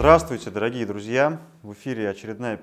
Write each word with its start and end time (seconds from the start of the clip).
Здравствуйте, 0.00 0.50
дорогие 0.50 0.86
друзья! 0.86 1.38
В 1.62 1.74
эфире 1.74 2.08
очередная 2.08 2.62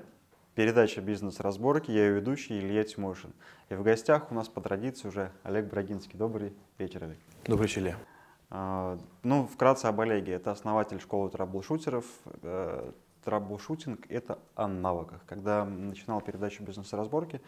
передача 0.56 1.00
«Бизнес-разборки». 1.00 1.92
Я 1.92 2.06
ее 2.08 2.14
ведущий 2.14 2.58
Илья 2.58 2.82
Тимошин. 2.82 3.32
И 3.68 3.74
в 3.76 3.84
гостях 3.84 4.32
у 4.32 4.34
нас 4.34 4.48
по 4.48 4.60
традиции 4.60 5.06
уже 5.06 5.30
Олег 5.44 5.66
Брагинский. 5.66 6.18
Добрый 6.18 6.52
вечер, 6.78 7.04
Олег. 7.04 7.16
Добрый 7.44 7.68
вечер, 7.68 7.82
Илья. 7.82 7.96
А, 8.50 8.98
ну, 9.22 9.46
вкратце 9.46 9.86
об 9.86 10.00
Олеге. 10.00 10.32
Это 10.32 10.50
основатель 10.50 11.00
школы 11.00 11.30
troubleshooter 11.30 11.91
ов. 11.91 12.04
Э, 12.42 12.90
troubleshooting— 13.22 14.06
это 14.08 14.40
о 14.56 14.66
навыках. 14.66 15.20
Когда 15.24 15.64
начинал 15.64 16.20
передачу 16.20 16.64
«Бизнес-разборки», 16.64 17.40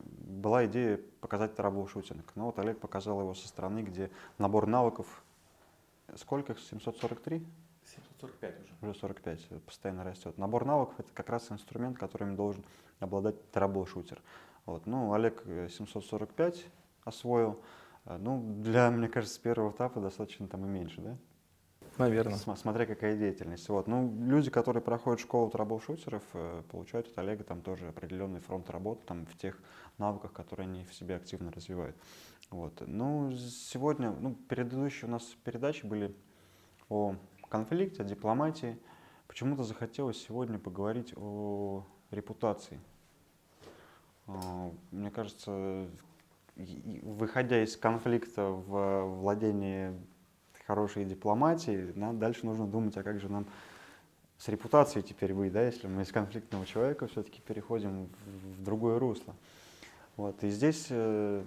была 0.00 0.64
идея 0.64 1.00
показать 1.20 1.54
troubleshooting. 1.54 2.24
Но 2.34 2.46
вот 2.46 2.58
Олег 2.58 2.80
показал 2.80 3.20
его 3.20 3.34
со 3.34 3.46
стороны, 3.46 3.80
где 3.80 4.10
набор 4.38 4.66
навыков... 4.66 5.22
Сколько? 6.16 6.56
743? 6.56 7.44
745 8.20 8.60
уже. 8.60 8.72
Уже 8.82 8.98
45, 8.98 9.48
постоянно 9.64 10.04
растет. 10.04 10.38
Набор 10.38 10.64
навыков— 10.64 10.94
это 10.98 11.08
как 11.14 11.28
раз 11.28 11.50
инструмент, 11.50 11.98
которым 11.98 12.36
должен 12.36 12.64
обладать 13.00 13.50
траблшутер. 13.50 14.20
Вот. 14.66 14.86
Ну, 14.86 15.12
Олег 15.12 15.42
745 15.44 16.66
освоил. 17.04 17.60
А, 18.04 18.18
ну, 18.18 18.42
для, 18.62 18.90
мне 18.90 19.08
кажется, 19.08 19.40
первого 19.40 19.70
этапа 19.70 20.00
достаточно 20.00 20.48
там 20.48 20.64
и 20.64 20.68
меньше, 20.68 21.00
да? 21.00 21.16
Наверное. 21.96 22.36
Смотря 22.36 22.86
какая 22.86 23.16
деятельность. 23.16 23.68
Вот. 23.68 23.88
Ну, 23.88 24.14
люди, 24.20 24.50
которые 24.50 24.82
проходят 24.82 25.20
школу 25.20 25.50
трэбл-шутеров, 25.50 26.22
э, 26.34 26.62
получают 26.70 27.08
от 27.08 27.18
Олега 27.18 27.44
там 27.44 27.60
тоже 27.60 27.88
определенный 27.88 28.40
фронт 28.40 28.70
работы 28.70 29.04
там, 29.04 29.26
в 29.26 29.36
тех 29.36 29.60
навыках, 29.98 30.32
которые 30.32 30.68
они 30.68 30.84
в 30.84 30.94
себе 30.94 31.16
активно 31.16 31.50
развивают. 31.50 31.96
Вот. 32.50 32.82
Ну, 32.86 33.32
сегодня, 33.36 34.12
ну, 34.12 34.34
предыдущие 34.48 35.08
у 35.08 35.12
нас 35.12 35.24
передачи 35.44 35.84
были 35.86 36.14
о 36.88 37.16
конфликте, 37.48 38.02
о 38.02 38.04
дипломатии. 38.04 38.78
Почему-то 39.26 39.62
захотелось 39.62 40.22
сегодня 40.22 40.58
поговорить 40.58 41.12
о 41.16 41.84
репутации. 42.10 42.80
А, 44.26 44.70
мне 44.90 45.10
кажется, 45.10 45.88
выходя 46.56 47.62
из 47.62 47.76
конфликта 47.76 48.44
в 48.44 49.04
владении 49.20 49.92
хорошей 50.68 51.06
дипломатией, 51.06 51.92
нам 51.94 52.18
дальше 52.18 52.44
нужно 52.44 52.66
думать, 52.66 52.96
а 52.98 53.02
как 53.02 53.20
же 53.20 53.30
нам 53.30 53.46
с 54.36 54.48
репутацией 54.48 55.02
теперь 55.02 55.32
быть, 55.32 55.50
да, 55.50 55.62
если 55.62 55.88
мы 55.88 56.02
из 56.02 56.12
конфликтного 56.12 56.66
человека 56.66 57.06
все-таки 57.06 57.40
переходим 57.40 58.06
в, 58.06 58.60
в 58.60 58.62
другое 58.62 58.98
русло. 58.98 59.34
Вот. 60.16 60.44
И 60.44 60.50
здесь 60.50 60.88
э, 60.90 61.42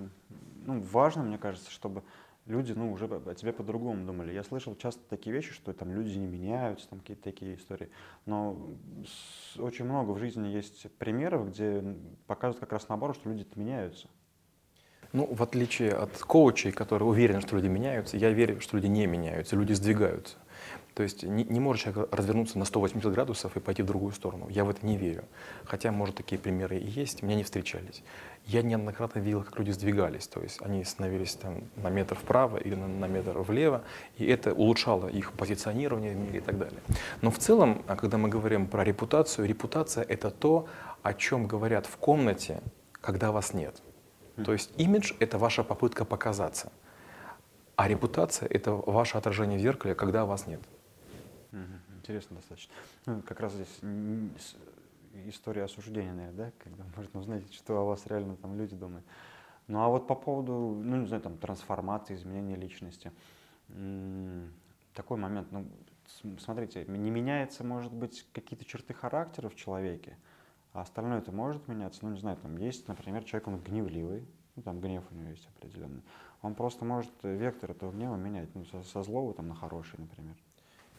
ну, 0.66 0.82
важно, 0.82 1.22
мне 1.22 1.38
кажется, 1.38 1.70
чтобы 1.70 2.02
люди 2.46 2.74
ну, 2.74 2.92
уже 2.92 3.06
о 3.06 3.36
тебе 3.36 3.54
по-другому 3.54 4.06
думали. 4.06 4.34
Я 4.34 4.44
слышал 4.44 4.76
часто 4.76 5.02
такие 5.10 5.34
вещи, 5.34 5.54
что 5.54 5.74
там 5.74 5.92
люди 5.92 6.18
не 6.18 6.28
меняются, 6.28 6.90
там 6.90 7.00
какие-то 7.00 7.24
такие 7.24 7.56
истории. 7.56 7.90
Но 8.26 8.70
очень 9.58 9.86
много 9.86 10.12
в 10.12 10.20
жизни 10.20 10.48
есть 10.48 10.92
примеров, 10.98 11.50
где 11.50 11.84
показывают 12.28 12.60
как 12.60 12.74
раз 12.74 12.90
наоборот, 12.90 13.16
что 13.16 13.30
люди 13.30 13.46
меняются. 13.56 14.08
Ну, 15.14 15.28
в 15.32 15.44
отличие 15.44 15.92
от 15.92 16.18
коучей, 16.20 16.72
которые 16.72 17.08
уверены, 17.08 17.42
что 17.42 17.56
люди 17.56 17.68
меняются, 17.68 18.18
я 18.18 18.30
верю, 18.30 18.62
что 18.62 18.78
люди 18.78 18.88
не 18.88 19.06
меняются, 19.08 19.56
люди 19.56 19.74
сдвигаются. 19.74 20.38
То 20.94 21.04
есть 21.04 21.24
не, 21.24 21.44
не 21.46 21.60
может 21.60 21.84
человек 21.84 22.14
развернуться 22.14 22.60
на 22.60 22.66
180 22.66 23.12
градусов 23.12 23.56
и 23.56 23.60
пойти 23.60 23.82
в 23.82 23.86
другую 23.86 24.12
сторону. 24.12 24.48
Я 24.50 24.66
в 24.66 24.70
это 24.70 24.86
не 24.86 24.98
верю. 24.98 25.24
Хотя, 25.64 25.92
может, 25.92 26.16
такие 26.16 26.38
примеры 26.38 26.78
и 26.78 26.86
есть, 26.86 27.24
мне 27.24 27.36
не 27.36 27.44
встречались. 27.44 28.04
Я 28.46 28.62
неоднократно 28.62 29.20
видел, 29.20 29.44
как 29.44 29.58
люди 29.58 29.72
сдвигались. 29.72 30.28
То 30.28 30.42
есть 30.42 30.62
они 30.62 30.84
становились 30.84 31.36
там, 31.36 31.64
на 31.78 31.90
метр 31.90 32.16
вправо 32.16 32.58
или 32.58 32.76
на, 32.76 32.88
на 32.88 33.06
метр 33.06 33.38
влево, 33.40 33.84
и 34.18 34.26
это 34.26 34.54
улучшало 34.54 35.08
их 35.08 35.32
позиционирование 35.32 36.14
в 36.14 36.18
мире 36.18 36.40
и 36.40 36.42
так 36.42 36.58
далее. 36.58 36.80
Но 37.22 37.32
в 37.32 37.38
целом, 37.38 37.84
а 37.88 37.96
когда 37.96 38.18
мы 38.18 38.28
говорим 38.28 38.68
про 38.68 38.84
репутацию, 38.84 39.48
репутация— 39.48 40.04
это 40.10 40.30
то, 40.30 40.68
о 41.04 41.14
чем 41.14 41.48
говорят 41.48 41.86
в 41.86 41.96
комнате, 41.98 42.62
когда 43.00 43.32
вас 43.32 43.54
нет. 43.54 43.82
То 44.36 44.54
есть 44.54 44.72
имидж— 44.78 45.14
это 45.20 45.38
ваша 45.38 45.64
попытка 45.64 46.06
показаться, 46.06 46.72
а 47.76 47.88
репутация— 47.88 48.48
это 48.50 48.72
ваше 48.72 49.18
отражение 49.18 49.58
в 49.58 49.62
зеркале, 49.62 49.96
когда 49.96 50.26
вас 50.26 50.48
нет. 50.48 50.62
Интересно 51.98 52.38
достаточно. 52.38 52.74
Ну, 53.06 53.22
как 53.22 53.40
раз 53.40 53.54
здесь 53.54 53.82
история 55.28 55.66
осуждения, 55.66 56.14
наверное, 56.14 56.46
да, 56.46 56.52
когда 56.64 56.84
можно 56.96 57.20
узнать, 57.20 57.54
что 57.54 57.78
о 57.78 57.86
вас 57.86 58.08
реально 58.08 58.38
там 58.38 58.58
люди 58.58 58.76
думают. 58.76 59.06
Ну 59.68 59.80
а 59.82 59.88
вот 59.88 60.08
по 60.08 60.16
поводу, 60.16 60.54
ну 60.84 60.98
не 60.98 61.06
знаю, 61.06 61.22
там 61.22 61.38
трансформации, 61.38 62.16
изменения 62.16 62.56
личности, 62.56 63.12
такой 64.94 65.18
момент, 65.18 65.52
ну 65.52 65.66
смотрите, 66.40 66.86
не 66.86 67.12
меняется, 67.12 67.64
может 67.64 67.94
быть, 67.94 68.26
какие-то 68.34 68.66
черты 68.66 68.94
характера 68.94 69.50
в 69.50 69.56
человеке, 69.56 70.18
а 70.74 70.82
остальное 70.82 71.20
это 71.20 71.32
может 71.32 71.68
меняться. 71.68 72.00
Ну, 72.04 72.12
не 72.12 72.20
знаю, 72.20 72.38
там 72.38 72.58
есть, 72.58 72.88
например, 72.88 73.24
человек, 73.24 73.48
он 73.48 73.60
гневливый, 73.60 74.26
ну, 74.56 74.64
там 74.64 74.80
гнев 74.80 75.04
у 75.12 75.16
него 75.16 75.30
есть 75.30 75.48
определенный. 75.56 76.02
Он 76.42 76.56
просто 76.56 76.86
может 76.86 77.12
вектор 77.24 77.72
этого 77.72 77.92
гнева 77.92 78.16
менять, 78.16 78.50
ну, 78.56 78.66
со, 78.66 78.84
со 78.84 79.04
злого 79.04 79.34
там 79.34 79.48
на 79.48 79.56
хороший, 79.56 80.00
например. 80.00 80.36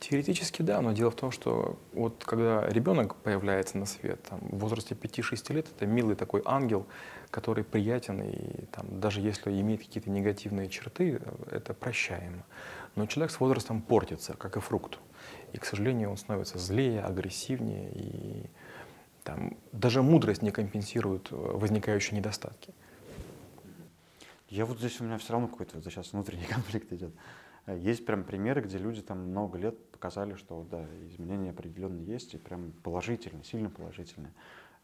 Теоретически 0.03 0.63
да, 0.63 0.81
но 0.81 0.93
дело 0.93 1.13
в 1.13 1.15
том, 1.15 1.31
что 1.31 1.79
вот 1.93 2.25
когда 2.25 2.67
ребенок 2.69 3.15
появляется 3.15 3.79
на 3.79 3.87
свет, 3.87 4.21
там, 4.29 4.41
в 4.41 4.59
возрасте 4.59 4.97
5-6 4.97 5.53
лет, 5.53 5.69
это 5.69 5.87
милый 5.87 6.17
такой 6.17 6.43
ангел, 6.45 6.89
который 7.31 7.63
приятен, 7.63 8.21
и 8.21 8.67
там, 8.73 8.99
даже 8.99 9.21
если 9.21 9.53
имеет 9.61 9.81
какие-то 9.81 10.11
негативные 10.11 10.69
черты, 10.69 11.23
это 11.53 11.73
прощаемо. 11.73 12.45
Но 12.97 13.07
человек 13.07 13.31
с 13.31 13.39
возрастом 13.39 13.81
портится, 13.81 14.35
как 14.35 14.57
и 14.57 14.61
фрукт. 14.61 14.99
И, 15.53 15.59
к 15.59 15.65
сожалению, 15.65 16.11
он 16.11 16.17
становится 16.17 16.59
злее, 16.59 17.01
агрессивнее, 17.03 17.93
и 17.93 18.51
там, 19.25 19.57
даже 19.73 20.03
мудрость 20.03 20.43
не 20.43 20.51
компенсирует 20.51 21.31
э, 21.31 21.35
возникающие 21.37 22.19
недостатки. 22.19 22.75
Я 24.49 24.67
вот 24.67 24.79
здесь 24.79 25.01
у 25.01 25.05
меня 25.05 25.19
все 25.19 25.33
равно 25.33 25.49
какой-то 25.49 25.77
вот 25.77 25.85
сейчас 25.85 26.13
внутренний 26.13 26.45
конфликт 26.51 26.93
идет. 26.93 27.15
Есть 27.67 28.05
прям 28.05 28.25
примеры, 28.25 28.61
где 28.61 28.77
люди 28.77 29.03
там 29.03 29.31
много 29.31 29.57
лет 29.57 29.91
показали, 29.93 30.35
что 30.35 30.67
да, 30.69 30.85
изменения 31.07 31.51
определенные 31.51 32.05
есть, 32.05 32.35
и 32.35 32.39
прям 32.39 32.73
положительные, 32.83 33.45
сильно 33.45 33.71
положительные. 33.71 34.33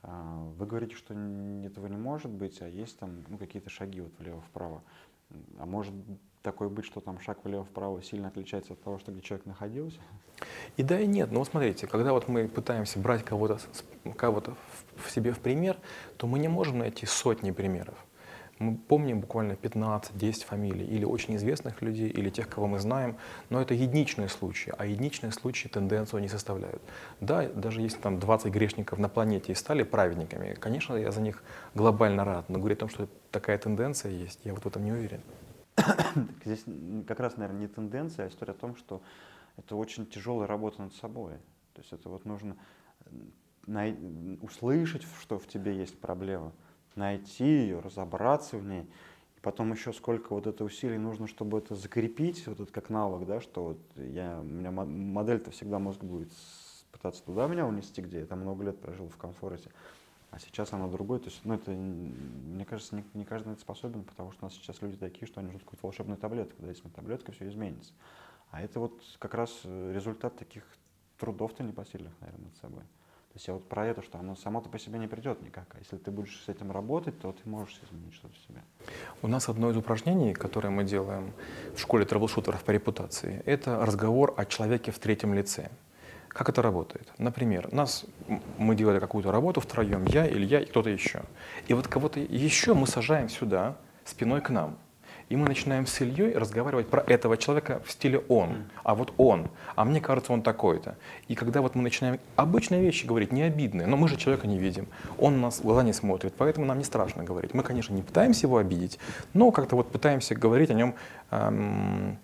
А, 0.02 0.44
вы 0.56 0.64
говорите, 0.64 0.94
что 0.94 1.12
этого 1.12 1.88
не 1.88 1.96
может 1.96 2.30
быть, 2.30 2.62
а 2.62 2.68
есть 2.68 2.98
там 2.98 3.24
ну, 3.28 3.36
какие-то 3.36 3.68
шаги 3.68 4.00
вот 4.00 4.12
влево-вправо. 4.18 4.82
А 5.58 5.66
может 5.66 5.92
такое 6.50 6.70
быть, 6.70 6.86
что 6.86 7.00
там 7.00 7.20
шаг 7.20 7.38
влево-вправо 7.44 8.02
сильно 8.02 8.28
отличается 8.28 8.72
от 8.72 8.82
того, 8.82 8.98
что 8.98 9.12
где 9.12 9.20
человек 9.20 9.44
находился? 9.44 10.00
И 10.78 10.82
да, 10.82 10.98
и 10.98 11.06
нет. 11.06 11.30
Но 11.30 11.40
вот 11.40 11.48
смотрите, 11.48 11.86
когда 11.86 12.14
вот 12.14 12.26
мы 12.26 12.48
пытаемся 12.48 12.98
брать 12.98 13.22
кого-то 13.22 13.58
кого 14.16 14.42
в 14.96 15.10
себе 15.10 15.32
в 15.32 15.40
пример, 15.40 15.76
то 16.16 16.26
мы 16.26 16.38
не 16.38 16.48
можем 16.48 16.78
найти 16.78 17.04
сотни 17.04 17.50
примеров. 17.50 17.96
Мы 18.58 18.76
помним 18.76 19.20
буквально 19.20 19.52
15-10 19.52 20.44
фамилий 20.46 20.86
или 20.86 21.04
очень 21.04 21.36
известных 21.36 21.82
людей, 21.82 22.08
или 22.08 22.30
тех, 22.30 22.48
кого 22.48 22.66
мы 22.66 22.78
знаем, 22.78 23.16
но 23.50 23.60
это 23.60 23.74
единичные 23.74 24.28
случаи, 24.28 24.72
а 24.78 24.86
единичные 24.86 25.32
случаи 25.32 25.68
тенденцию 25.68 26.22
не 26.22 26.28
составляют. 26.28 26.82
Да, 27.20 27.46
даже 27.46 27.82
если 27.82 27.98
там 27.98 28.18
20 28.18 28.52
грешников 28.52 28.98
на 28.98 29.08
планете 29.08 29.52
и 29.52 29.54
стали 29.54 29.82
праведниками, 29.82 30.54
конечно, 30.54 30.96
я 30.96 31.12
за 31.12 31.20
них 31.20 31.42
глобально 31.74 32.24
рад, 32.24 32.48
но 32.48 32.58
говорить 32.58 32.78
о 32.78 32.80
том, 32.80 32.88
что 32.88 33.08
такая 33.30 33.58
тенденция 33.58 34.12
есть, 34.12 34.40
я 34.44 34.54
вот 34.54 34.64
в 34.64 34.66
этом 34.66 34.84
не 34.84 34.92
уверен. 34.92 35.20
Здесь 36.44 36.64
как 37.06 37.20
раз, 37.20 37.36
наверное, 37.36 37.62
не 37.62 37.68
тенденция, 37.68 38.26
а 38.26 38.28
история 38.28 38.52
о 38.52 38.56
том, 38.56 38.76
что 38.76 39.02
это 39.56 39.76
очень 39.76 40.06
тяжелая 40.06 40.46
работа 40.46 40.82
над 40.82 40.94
собой. 40.94 41.34
То 41.74 41.82
есть 41.82 41.92
это 41.92 42.08
вот 42.08 42.24
нужно 42.24 42.56
услышать, 44.40 45.06
что 45.20 45.38
в 45.38 45.46
тебе 45.46 45.76
есть 45.76 45.98
проблема, 46.00 46.52
найти 46.94 47.44
ее, 47.44 47.80
разобраться 47.80 48.56
в 48.56 48.64
ней. 48.64 48.88
И 49.36 49.40
потом 49.40 49.72
еще 49.72 49.92
сколько 49.92 50.32
вот 50.32 50.46
это 50.46 50.64
усилий 50.64 50.98
нужно, 50.98 51.26
чтобы 51.28 51.58
это 51.58 51.74
закрепить, 51.74 52.46
вот 52.46 52.60
это 52.60 52.72
как 52.72 52.88
навык, 52.88 53.26
да, 53.26 53.40
что 53.40 53.64
вот 53.64 53.78
я, 53.96 54.38
у 54.40 54.44
меня 54.44 54.70
модель-то 54.70 55.50
всегда 55.50 55.78
мозг 55.78 56.02
будет 56.02 56.32
пытаться 56.90 57.22
туда 57.22 57.46
меня 57.46 57.66
унести, 57.66 58.00
где 58.00 58.20
я 58.20 58.26
там 58.26 58.40
много 58.40 58.64
лет 58.64 58.80
прожил 58.80 59.08
в 59.08 59.16
комфорте, 59.16 59.70
а 60.30 60.38
сейчас 60.38 60.72
она 60.72 60.88
другой. 60.88 61.20
То 61.20 61.26
есть, 61.26 61.40
ну, 61.44 61.54
это, 61.54 61.70
мне 61.70 62.64
кажется, 62.64 62.94
не, 62.94 63.04
не 63.14 63.24
каждый 63.24 63.48
на 63.48 63.52
это 63.52 63.60
способен, 63.60 64.04
потому 64.04 64.32
что 64.32 64.44
у 64.44 64.46
нас 64.46 64.54
сейчас 64.54 64.82
люди 64.82 64.96
такие, 64.96 65.26
что 65.26 65.40
они 65.40 65.50
ждут 65.50 65.62
какую-то 65.62 65.86
волшебную 65.86 66.18
таблетку, 66.18 66.62
да, 66.62 66.68
если 66.68 66.88
таблетка, 66.88 67.32
все 67.32 67.48
изменится. 67.48 67.92
А 68.50 68.62
это 68.62 68.80
вот 68.80 69.00
как 69.18 69.34
раз 69.34 69.50
результат 69.64 70.36
таких 70.36 70.64
трудов-то 71.18 71.62
непосильных, 71.62 72.12
наверное, 72.20 72.46
над 72.46 72.56
собой. 72.56 72.82
То 73.28 73.34
есть 73.34 73.46
я 73.46 73.54
вот 73.54 73.68
про 73.68 73.86
это, 73.86 74.02
что 74.02 74.18
оно 74.18 74.36
само-то 74.36 74.70
по 74.70 74.78
себе 74.78 74.98
не 74.98 75.06
придет 75.06 75.42
никак. 75.42 75.66
А 75.74 75.78
если 75.78 75.98
ты 75.98 76.10
будешь 76.10 76.42
с 76.44 76.48
этим 76.48 76.72
работать, 76.72 77.18
то 77.20 77.32
ты 77.32 77.48
можешь 77.48 77.78
изменить 77.84 78.14
что-то 78.14 78.34
в 78.34 78.38
себе. 78.38 78.62
У 79.20 79.28
нас 79.28 79.48
одно 79.50 79.70
из 79.70 79.76
упражнений, 79.76 80.32
которое 80.32 80.70
мы 80.70 80.84
делаем 80.84 81.34
в 81.74 81.78
школе 81.78 82.06
трэблшутеров 82.06 82.64
по 82.64 82.70
репутации, 82.70 83.42
это 83.44 83.84
разговор 83.84 84.32
о 84.36 84.46
человеке 84.46 84.92
в 84.92 84.98
третьем 84.98 85.34
лице. 85.34 85.70
Как 86.38 86.50
это 86.50 86.62
работает? 86.62 87.08
Например, 87.18 87.68
нас, 87.72 88.04
мы 88.58 88.76
делали 88.76 89.00
какую-то 89.00 89.32
работу 89.32 89.60
втроем, 89.60 90.04
я, 90.04 90.24
Илья 90.24 90.60
и 90.60 90.66
кто-то 90.66 90.88
еще. 90.88 91.22
И 91.66 91.74
вот 91.74 91.88
кого-то 91.88 92.20
еще 92.20 92.74
мы 92.74 92.86
сажаем 92.86 93.28
сюда, 93.28 93.74
спиной 94.04 94.40
к 94.40 94.48
нам. 94.50 94.78
И 95.30 95.34
мы 95.34 95.48
начинаем 95.48 95.88
с 95.88 96.00
Ильей 96.00 96.32
разговаривать 96.34 96.86
про 96.86 97.00
этого 97.00 97.36
человека 97.36 97.82
в 97.84 97.90
стиле 97.90 98.20
он, 98.28 98.70
а 98.84 98.94
вот 98.94 99.12
он, 99.16 99.48
а 99.74 99.84
мне 99.84 100.00
кажется, 100.00 100.32
он 100.32 100.42
такой-то. 100.42 100.96
И 101.26 101.34
когда 101.34 101.60
вот 101.60 101.74
мы 101.74 101.82
начинаем 101.82 102.20
обычные 102.36 102.82
вещи 102.82 103.04
говорить, 103.04 103.32
не 103.32 103.42
обидные, 103.42 103.88
но 103.88 103.96
мы 103.96 104.06
же 104.06 104.16
человека 104.16 104.46
не 104.46 104.58
видим, 104.58 104.86
он 105.18 105.40
нас 105.40 105.58
в 105.58 105.62
глаза 105.62 105.82
не 105.82 105.92
смотрит, 105.92 106.34
поэтому 106.38 106.66
нам 106.66 106.78
не 106.78 106.84
страшно 106.84 107.24
говорить. 107.24 107.52
Мы, 107.52 107.64
конечно, 107.64 107.92
не 107.92 108.02
пытаемся 108.02 108.46
его 108.46 108.58
обидеть, 108.58 109.00
но 109.34 109.50
как-то 109.50 109.74
вот 109.74 109.90
пытаемся 109.90 110.36
говорить 110.36 110.70
о 110.70 110.74
нем 110.74 110.94
эм, 111.32 112.16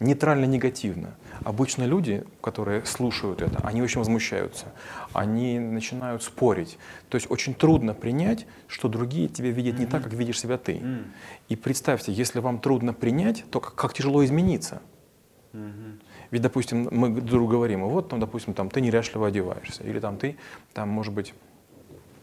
нейтрально-негативно. 0.00 1.14
Обычно 1.44 1.84
люди, 1.84 2.24
которые 2.40 2.84
слушают 2.84 3.42
это, 3.42 3.60
они 3.66 3.82
очень 3.82 3.98
возмущаются, 3.98 4.66
они 5.12 5.58
начинают 5.58 6.22
спорить. 6.22 6.78
То 7.08 7.16
есть 7.16 7.30
очень 7.30 7.54
трудно 7.54 7.94
принять, 7.94 8.46
что 8.66 8.88
другие 8.88 9.28
тебя 9.28 9.50
видят 9.50 9.76
mm-hmm. 9.76 9.80
не 9.80 9.86
так, 9.86 10.04
как 10.04 10.12
видишь 10.12 10.40
себя 10.40 10.58
ты. 10.58 10.74
Mm-hmm. 10.74 11.04
И 11.48 11.56
представьте, 11.56 12.12
если 12.12 12.40
вам 12.40 12.60
трудно 12.60 12.92
принять, 12.92 13.44
то 13.50 13.60
как, 13.60 13.74
как 13.74 13.94
тяжело 13.94 14.24
измениться. 14.24 14.82
Mm-hmm. 15.52 16.00
Ведь, 16.30 16.42
допустим, 16.42 16.88
мы 16.90 17.20
друг 17.20 17.50
говорим, 17.50 17.84
вот, 17.88 18.10
там, 18.10 18.20
допустим, 18.20 18.54
там, 18.54 18.68
ты 18.68 18.80
неряшливо 18.80 19.28
одеваешься, 19.28 19.82
или 19.82 19.98
там 19.98 20.18
ты, 20.18 20.36
там, 20.74 20.88
может 20.88 21.14
быть, 21.14 21.34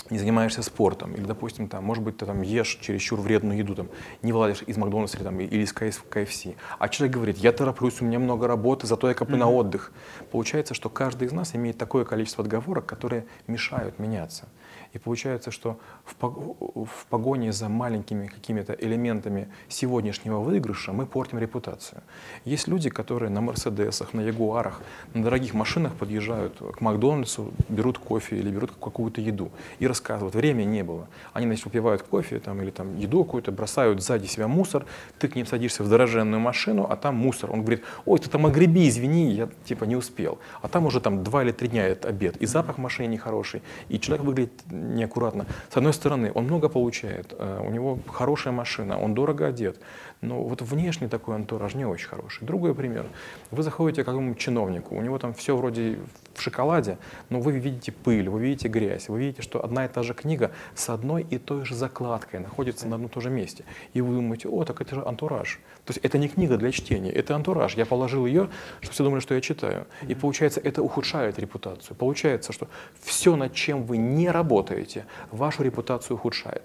не 0.09 0.19
занимаешься 0.19 0.61
спортом, 0.61 1.13
или, 1.13 1.23
допустим, 1.23 1.67
там, 1.67 1.83
может 1.83 2.03
быть, 2.03 2.17
ты 2.17 2.25
там 2.25 2.41
ешь 2.41 2.77
чересчур 2.81 3.19
вредную 3.19 3.57
еду, 3.57 3.75
там, 3.75 3.89
не 4.21 4.31
вылазишь 4.31 4.63
из 4.67 4.77
Макдональдса 4.77 5.17
или, 5.17 5.23
там, 5.23 5.39
или 5.39 5.63
из 5.63 5.73
КФС, 5.73 6.45
а 6.79 6.89
человек 6.89 7.15
говорит, 7.15 7.37
я 7.37 7.51
тороплюсь, 7.51 8.01
у 8.01 8.05
меня 8.05 8.19
много 8.19 8.47
работы, 8.47 8.87
зато 8.87 9.07
я 9.07 9.13
коплю 9.13 9.35
mm-hmm. 9.35 9.39
на 9.39 9.49
отдых. 9.49 9.91
Получается, 10.31 10.73
что 10.73 10.89
каждый 10.89 11.27
из 11.27 11.31
нас 11.31 11.55
имеет 11.55 11.77
такое 11.77 12.05
количество 12.05 12.43
отговорок, 12.43 12.85
которые 12.85 13.25
мешают 13.47 13.99
меняться. 13.99 14.47
И 14.95 14.97
получается, 14.97 15.51
что 15.51 15.77
в 16.05 17.05
погоне 17.09 17.51
за 17.51 17.67
маленькими 17.67 18.27
какими-то 18.27 18.73
элементами 18.73 19.49
сегодняшнего 19.67 20.39
выигрыша 20.39 20.93
мы 20.93 21.05
портим 21.05 21.37
репутацию. 21.37 22.01
Есть 22.45 22.69
люди, 22.69 22.89
которые 22.89 23.29
на 23.29 23.41
Мерседесах, 23.41 24.13
на 24.13 24.21
Ягуарах, 24.21 24.81
на 25.13 25.21
дорогих 25.21 25.53
машинах 25.53 25.93
подъезжают 25.95 26.61
к 26.77 26.79
Макдональдсу, 26.79 27.51
берут 27.67 27.97
кофе 27.97 28.37
или 28.37 28.49
берут 28.49 28.71
какую-то 28.71 29.19
еду 29.19 29.51
и 29.79 29.87
рассказывают, 29.87 30.33
времени 30.33 30.77
не 30.77 30.83
было. 30.83 31.09
Они, 31.33 31.45
значит, 31.45 31.65
выпивают 31.65 32.03
кофе 32.03 32.39
там, 32.39 32.61
или 32.61 32.71
там, 32.71 32.97
еду 32.97 33.25
какую-то, 33.25 33.51
бросают 33.51 34.01
сзади 34.01 34.27
себя 34.27 34.47
мусор, 34.47 34.85
ты 35.19 35.27
к 35.27 35.35
ним 35.35 35.45
садишься 35.45 35.83
в 35.83 35.89
дороженную 35.89 36.39
машину, 36.39 36.87
а 36.89 36.95
там 36.95 37.15
мусор. 37.15 37.51
Он 37.51 37.63
говорит, 37.63 37.83
ой, 38.05 38.19
ты 38.19 38.29
там 38.29 38.45
огреби, 38.45 38.87
извини, 38.87 39.31
я 39.31 39.49
типа 39.65 39.83
не 39.83 39.97
успел. 39.97 40.39
А 40.61 40.69
там 40.69 40.85
уже 40.85 41.01
там 41.01 41.21
два 41.21 41.43
или 41.43 41.51
три 41.51 41.67
дня 41.67 41.85
этот 41.85 42.05
обед, 42.05 42.37
и 42.37 42.45
запах 42.45 42.77
в 42.77 42.81
машине 42.81 43.09
нехороший, 43.09 43.61
и 43.89 43.99
человек 43.99 44.25
выглядит 44.25 44.53
неаккуратно. 44.93 45.45
С 45.69 45.77
одной 45.77 45.93
стороны, 45.93 46.31
он 46.33 46.45
много 46.45 46.69
получает, 46.69 47.33
э, 47.37 47.61
у 47.65 47.69
него 47.71 47.99
хорошая 48.11 48.53
машина, 48.53 48.99
он 48.99 49.13
дорого 49.13 49.47
одет, 49.47 49.79
но 50.21 50.43
вот 50.43 50.61
внешний 50.61 51.07
такой 51.07 51.35
антураж 51.35 51.75
не 51.75 51.85
очень 51.85 52.07
хороший. 52.07 52.45
Другой 52.45 52.73
пример. 52.73 53.05
Вы 53.51 53.63
заходите 53.63 54.03
к 54.03 54.05
какому-нибудь 54.05 54.39
чиновнику, 54.39 54.95
у 54.95 55.01
него 55.01 55.17
там 55.19 55.33
все 55.33 55.55
вроде 55.55 55.99
в 56.33 56.41
шоколаде, 56.41 56.97
но 57.29 57.39
вы 57.39 57.53
видите 57.53 57.91
пыль, 57.91 58.29
вы 58.29 58.41
видите 58.41 58.67
грязь, 58.67 59.09
вы 59.09 59.19
видите, 59.19 59.41
что 59.41 59.63
одна 59.63 59.85
и 59.85 59.87
та 59.87 60.03
же 60.03 60.13
книга 60.13 60.51
с 60.75 60.89
одной 60.89 61.25
и 61.29 61.37
той 61.37 61.65
же 61.65 61.75
закладкой 61.75 62.39
находится 62.39 62.87
на 62.87 62.95
одном 62.95 63.09
и 63.09 63.13
том 63.13 63.21
же 63.21 63.29
месте. 63.29 63.63
И 63.93 64.01
вы 64.01 64.15
думаете, 64.15 64.49
о, 64.49 64.63
так 64.63 64.81
это 64.81 64.95
же 64.95 65.05
антураж. 65.05 65.59
То 65.85 65.93
есть 65.93 66.03
это 66.03 66.17
не 66.17 66.27
книга 66.27 66.57
для 66.57 66.71
чтения, 66.71 67.11
это 67.11 67.35
антураж. 67.35 67.75
Я 67.75 67.85
положил 67.85 68.25
ее, 68.25 68.49
чтобы 68.81 68.93
все 68.93 69.03
думали, 69.03 69.19
что 69.19 69.35
я 69.35 69.41
читаю. 69.41 69.85
И 70.07 70.15
получается, 70.15 70.59
это 70.59 70.81
ухудшает 70.81 71.39
репутацию. 71.39 71.95
Получается, 71.95 72.53
что 72.53 72.67
все, 73.01 73.35
над 73.35 73.53
чем 73.53 73.83
вы 73.83 73.97
не 73.97 74.29
работаете, 74.29 75.05
вашу 75.31 75.63
репутацию 75.63 76.17
ухудшает. 76.17 76.63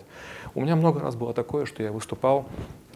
У 0.54 0.60
меня 0.62 0.74
много 0.74 1.00
раз 1.00 1.14
было 1.14 1.32
такое, 1.32 1.64
что 1.64 1.82
я 1.82 1.92
выступал 1.92 2.48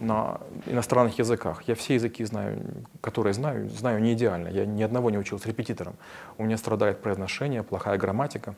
на 0.05 0.41
иностранных 0.67 1.19
языках. 1.19 1.63
Я 1.67 1.75
все 1.75 1.95
языки 1.95 2.25
знаю, 2.25 2.63
которые 3.01 3.35
знаю, 3.35 3.69
знаю 3.71 4.01
не 4.01 4.13
идеально. 4.13 4.49
Я 4.49 4.67
ни 4.67 4.83
одного 4.83 5.11
не 5.11 5.19
учился 5.19 5.49
репетитором. 5.49 5.97
У 6.39 6.45
меня 6.45 6.57
страдает 6.57 7.01
произношение, 7.01 7.63
плохая 7.63 7.99
грамматика. 7.99 8.55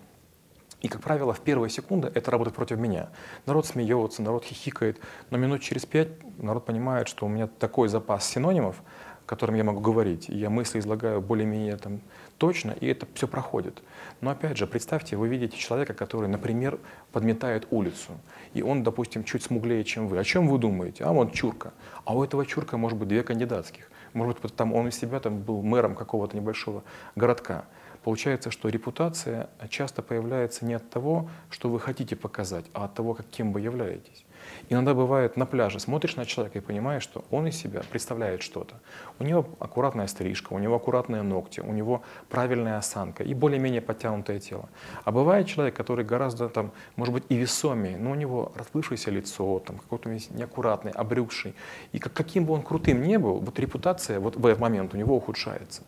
И, 0.82 0.88
как 0.88 1.00
правило, 1.00 1.32
в 1.32 1.40
первые 1.40 1.70
секунды 1.70 2.10
это 2.14 2.30
работает 2.30 2.54
против 2.54 2.78
меня. 2.78 3.08
Народ 3.46 3.66
смеется, 3.66 4.22
народ 4.22 4.44
хихикает, 4.44 5.00
но 5.30 5.38
минут 5.38 5.62
через 5.62 5.86
пять 5.86 6.08
народ 6.38 6.66
понимает, 6.66 7.08
что 7.08 7.26
у 7.26 7.28
меня 7.28 7.46
такой 7.46 7.88
запас 7.88 8.26
синонимов, 8.26 8.82
которым 9.24 9.56
я 9.56 9.64
могу 9.64 9.80
говорить, 9.80 10.28
и 10.28 10.36
я 10.36 10.50
мысли 10.50 10.78
излагаю 10.78 11.20
более-менее 11.20 11.76
там, 11.76 12.00
точно, 12.38 12.72
и 12.72 12.86
это 12.86 13.06
все 13.14 13.26
проходит. 13.26 13.82
Но 14.20 14.30
опять 14.30 14.56
же, 14.56 14.66
представьте, 14.66 15.16
вы 15.16 15.28
видите 15.28 15.56
человека, 15.56 15.94
который, 15.94 16.28
например, 16.28 16.78
подметает 17.12 17.66
улицу, 17.70 18.12
и 18.54 18.62
он, 18.62 18.82
допустим, 18.82 19.24
чуть 19.24 19.42
смуглее, 19.42 19.84
чем 19.84 20.08
вы. 20.08 20.18
О 20.18 20.24
чем 20.24 20.48
вы 20.48 20.58
думаете? 20.58 21.04
А 21.04 21.12
вот 21.12 21.32
чурка. 21.32 21.72
А 22.04 22.14
у 22.14 22.22
этого 22.22 22.44
чурка 22.46 22.76
может 22.76 22.98
быть 22.98 23.08
две 23.08 23.22
кандидатских. 23.22 23.90
Может 24.12 24.40
быть, 24.40 24.54
там 24.54 24.72
он 24.74 24.88
из 24.88 24.98
себя 24.98 25.20
там 25.20 25.40
был 25.40 25.62
мэром 25.62 25.94
какого-то 25.94 26.36
небольшого 26.36 26.82
городка. 27.14 27.64
Получается, 28.02 28.50
что 28.50 28.68
репутация 28.68 29.50
часто 29.68 30.00
появляется 30.02 30.64
не 30.64 30.74
от 30.74 30.88
того, 30.90 31.28
что 31.50 31.68
вы 31.68 31.80
хотите 31.80 32.16
показать, 32.16 32.66
а 32.72 32.84
от 32.84 32.94
того, 32.94 33.14
каким 33.14 33.52
вы 33.52 33.60
являетесь. 33.62 34.25
Иногда 34.68 34.94
бывает 34.94 35.36
на 35.36 35.46
пляже, 35.46 35.80
смотришь 35.80 36.16
на 36.16 36.24
человека 36.24 36.58
и 36.58 36.60
понимаешь, 36.60 37.02
что 37.02 37.24
он 37.30 37.46
из 37.46 37.56
себя 37.56 37.82
представляет 37.90 38.42
что-то. 38.42 38.74
У 39.18 39.24
него 39.24 39.46
аккуратная 39.58 40.06
стрижка, 40.06 40.52
у 40.52 40.58
него 40.58 40.76
аккуратные 40.76 41.22
ногти, 41.22 41.60
у 41.60 41.72
него 41.72 42.02
правильная 42.28 42.78
осанка 42.78 43.22
и 43.22 43.34
более-менее 43.34 43.80
подтянутое 43.80 44.40
тело. 44.40 44.68
А 45.04 45.12
бывает 45.12 45.46
человек, 45.46 45.74
который 45.74 46.04
гораздо, 46.04 46.48
там, 46.48 46.72
может 46.96 47.14
быть, 47.14 47.24
и 47.28 47.36
весомее, 47.36 47.96
но 47.96 48.10
у 48.10 48.14
него 48.14 48.52
расплывшееся 48.56 49.10
лицо, 49.10 49.60
там, 49.60 49.78
какой-то 49.78 50.08
неаккуратный, 50.10 50.92
обрюкший. 50.92 51.54
И 51.92 51.98
как, 51.98 52.12
каким 52.12 52.44
бы 52.44 52.54
он 52.54 52.62
крутым 52.62 53.02
ни 53.02 53.16
был, 53.16 53.38
вот 53.38 53.58
репутация 53.58 54.20
вот 54.20 54.36
в 54.36 54.46
этот 54.46 54.60
момент 54.60 54.94
у 54.94 54.96
него 54.96 55.16
ухудшается. 55.16 55.82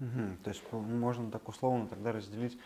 Угу, 0.00 0.36
то 0.44 0.50
есть 0.50 0.62
можно 0.72 1.30
так 1.30 1.46
условно 1.48 1.86
тогда 1.86 2.12
разделить 2.12 2.58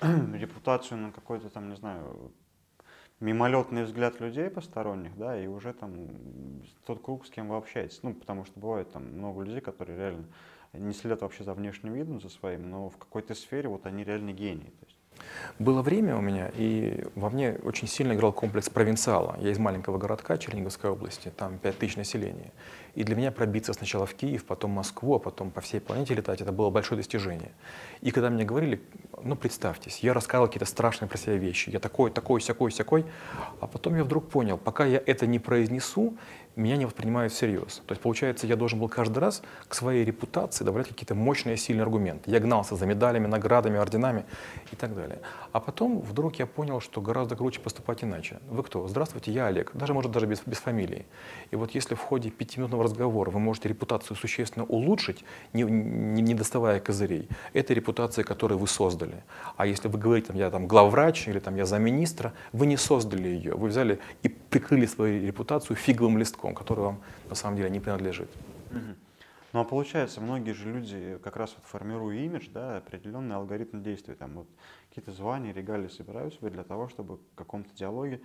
репутацию 0.00 0.98
на 0.98 1.12
какой-то 1.12 1.50
там, 1.50 1.68
не 1.68 1.76
знаю, 1.76 2.32
мимолетный 3.20 3.84
взгляд 3.84 4.20
людей 4.20 4.50
посторонних, 4.50 5.16
да, 5.16 5.40
и 5.40 5.46
уже 5.46 5.72
там 5.72 6.08
тот 6.86 7.02
круг, 7.02 7.26
с 7.26 7.30
кем 7.30 7.48
вы 7.48 7.56
общаетесь. 7.56 8.00
Ну, 8.02 8.14
потому 8.14 8.44
что 8.44 8.58
бывает 8.58 8.90
там 8.92 9.04
много 9.04 9.42
людей, 9.42 9.60
которые 9.60 9.98
реально 9.98 10.24
не 10.72 10.92
следят 10.92 11.22
вообще 11.22 11.44
за 11.44 11.54
внешним 11.54 11.92
видом, 11.92 12.20
за 12.20 12.28
своим, 12.28 12.70
но 12.70 12.88
в 12.88 12.96
какой-то 12.96 13.34
сфере 13.34 13.68
вот 13.68 13.86
они 13.86 14.04
реально 14.04 14.32
гении. 14.32 14.72
То. 14.80 14.86
Было 15.58 15.82
время 15.82 16.16
у 16.16 16.20
меня, 16.20 16.50
и 16.56 17.04
во 17.14 17.30
мне 17.30 17.58
очень 17.62 17.88
сильно 17.88 18.12
играл 18.12 18.32
комплекс 18.32 18.68
провинциала. 18.70 19.36
Я 19.40 19.50
из 19.50 19.58
маленького 19.58 19.98
городка 19.98 20.38
Черниговской 20.38 20.90
области, 20.90 21.32
там 21.36 21.58
5 21.58 21.78
тысяч 21.78 21.96
населения. 21.96 22.52
И 22.94 23.04
для 23.04 23.14
меня 23.14 23.30
пробиться 23.30 23.72
сначала 23.72 24.06
в 24.06 24.14
Киев, 24.14 24.44
потом 24.44 24.72
в 24.72 24.74
Москву, 24.74 25.14
а 25.14 25.18
потом 25.18 25.50
по 25.50 25.60
всей 25.60 25.80
планете 25.80 26.14
летать, 26.14 26.40
это 26.40 26.52
было 26.52 26.70
большое 26.70 26.98
достижение. 26.98 27.52
И 28.00 28.10
когда 28.10 28.30
мне 28.30 28.44
говорили, 28.44 28.80
ну 29.22 29.36
представьтесь, 29.36 30.00
я 30.00 30.12
рассказывал 30.12 30.48
какие-то 30.48 30.66
страшные 30.66 31.08
про 31.08 31.18
себя 31.18 31.36
вещи, 31.36 31.70
я 31.70 31.78
такой, 31.78 32.10
такой, 32.10 32.40
сякой, 32.40 32.72
сякой, 32.72 33.04
а 33.60 33.66
потом 33.66 33.96
я 33.96 34.04
вдруг 34.04 34.28
понял, 34.28 34.58
пока 34.58 34.86
я 34.86 35.02
это 35.04 35.26
не 35.26 35.38
произнесу, 35.38 36.16
меня 36.60 36.76
не 36.76 36.84
воспринимают 36.84 37.32
всерьез. 37.32 37.82
То 37.86 37.92
есть, 37.92 38.02
получается, 38.02 38.46
я 38.46 38.56
должен 38.56 38.78
был 38.78 38.88
каждый 38.88 39.18
раз 39.18 39.42
к 39.68 39.74
своей 39.74 40.04
репутации 40.04 40.64
добавлять 40.64 40.88
какие-то 40.88 41.14
мощные, 41.14 41.56
сильные 41.56 41.82
аргументы. 41.82 42.30
Я 42.30 42.40
гнался 42.40 42.76
за 42.76 42.86
медалями, 42.86 43.26
наградами, 43.26 43.78
орденами 43.78 44.24
и 44.72 44.76
так 44.76 44.94
далее. 44.94 45.20
А 45.52 45.60
потом 45.60 46.00
вдруг 46.00 46.36
я 46.36 46.46
понял, 46.46 46.80
что 46.80 47.00
гораздо 47.00 47.36
круче 47.36 47.60
поступать 47.60 48.04
иначе. 48.04 48.38
Вы 48.48 48.62
кто? 48.62 48.86
Здравствуйте, 48.86 49.32
я 49.32 49.46
Олег. 49.46 49.70
Даже, 49.74 49.94
может, 49.94 50.10
даже 50.10 50.26
без, 50.26 50.40
без 50.46 50.58
фамилии. 50.58 51.06
И 51.50 51.56
вот 51.56 51.72
если 51.72 51.94
в 51.94 52.00
ходе 52.00 52.30
пятиминутного 52.30 52.84
разговора 52.84 53.30
вы 53.30 53.40
можете 53.40 53.68
репутацию 53.68 54.16
существенно 54.16 54.64
улучшить, 54.64 55.24
не, 55.52 55.62
не, 55.62 56.22
не 56.22 56.34
доставая 56.34 56.80
козырей, 56.80 57.28
это 57.52 57.74
репутация, 57.74 58.24
которую 58.24 58.58
вы 58.58 58.66
создали. 58.66 59.24
А 59.56 59.66
если 59.66 59.88
вы 59.88 59.98
говорите, 59.98 60.28
там, 60.28 60.36
я 60.36 60.50
там 60.50 60.66
главврач 60.66 61.28
или 61.28 61.38
там, 61.38 61.56
я 61.56 61.64
замминистра, 61.64 62.32
вы 62.52 62.66
не 62.66 62.76
создали 62.76 63.28
ее. 63.28 63.54
Вы 63.54 63.68
взяли 63.68 63.98
и 64.22 64.28
прикрыли 64.50 64.86
свою 64.86 65.26
репутацию 65.26 65.76
фиговым 65.76 66.18
листком 66.18 66.54
который 66.54 66.80
вам 66.80 67.00
на 67.28 67.34
самом 67.34 67.56
деле 67.56 67.70
не 67.70 67.80
принадлежит. 67.80 68.30
Ну 69.52 69.58
а 69.58 69.64
получается, 69.64 70.20
многие 70.20 70.52
же 70.52 70.72
люди, 70.72 71.18
как 71.24 71.36
раз 71.36 71.54
вот 71.56 71.64
формируя 71.64 72.16
имидж, 72.18 72.48
да, 72.50 72.76
определенный 72.76 73.34
алгоритм 73.34 73.82
действий, 73.82 74.14
там 74.14 74.34
вот 74.34 74.48
какие-то 74.88 75.10
звания, 75.10 75.52
регалии 75.52 75.88
собирают 75.88 76.34
себе 76.34 76.50
для 76.50 76.62
того, 76.62 76.88
чтобы 76.88 77.16
в 77.16 77.34
каком-то 77.34 77.74
диалоге 77.74 78.20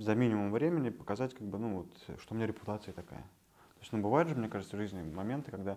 за 0.00 0.16
минимум 0.16 0.50
времени 0.50 0.90
показать, 0.90 1.32
как 1.32 1.46
бы, 1.46 1.58
ну 1.58 1.76
вот, 1.76 2.18
что 2.20 2.34
у 2.34 2.36
меня 2.36 2.48
репутация 2.48 2.92
такая. 2.92 3.20
То 3.20 3.84
есть, 3.84 3.92
ну, 3.92 4.00
бывают 4.00 4.28
же, 4.28 4.34
мне 4.34 4.48
кажется, 4.48 4.76
в 4.76 4.80
жизни 4.80 5.02
моменты, 5.02 5.52
когда 5.52 5.76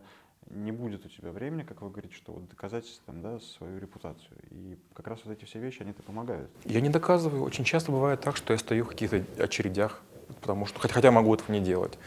не 0.49 0.71
будет 0.71 1.05
у 1.05 1.09
тебя 1.09 1.31
времени, 1.31 1.63
как 1.63 1.81
вы 1.81 1.89
говорите, 1.89 2.15
что 2.15 2.33
вот 2.33 2.47
доказать 2.49 2.85
там, 3.05 3.21
да, 3.21 3.39
свою 3.39 3.79
репутацию. 3.79 4.37
И 4.51 4.77
как 4.93 5.07
раз 5.07 5.19
вот 5.25 5.37
эти 5.37 5.45
все 5.45 5.59
вещи, 5.59 5.81
они-то 5.81 6.03
помогают. 6.03 6.49
Я 6.65 6.81
не 6.81 6.89
доказываю. 6.89 7.43
Очень 7.43 7.63
часто 7.63 7.91
бывает 7.91 8.21
так, 8.21 8.37
что 8.37 8.53
я 8.53 8.59
стою 8.59 8.85
в 8.85 8.89
каких-то 8.89 9.23
очередях 9.43 10.01
потому 10.41 10.65
что, 10.65 10.79
хотя, 10.79 10.93
хотя 10.93 11.11
могу 11.11 11.33
этого 11.33 11.51
не 11.51 11.59
делать 11.59 11.97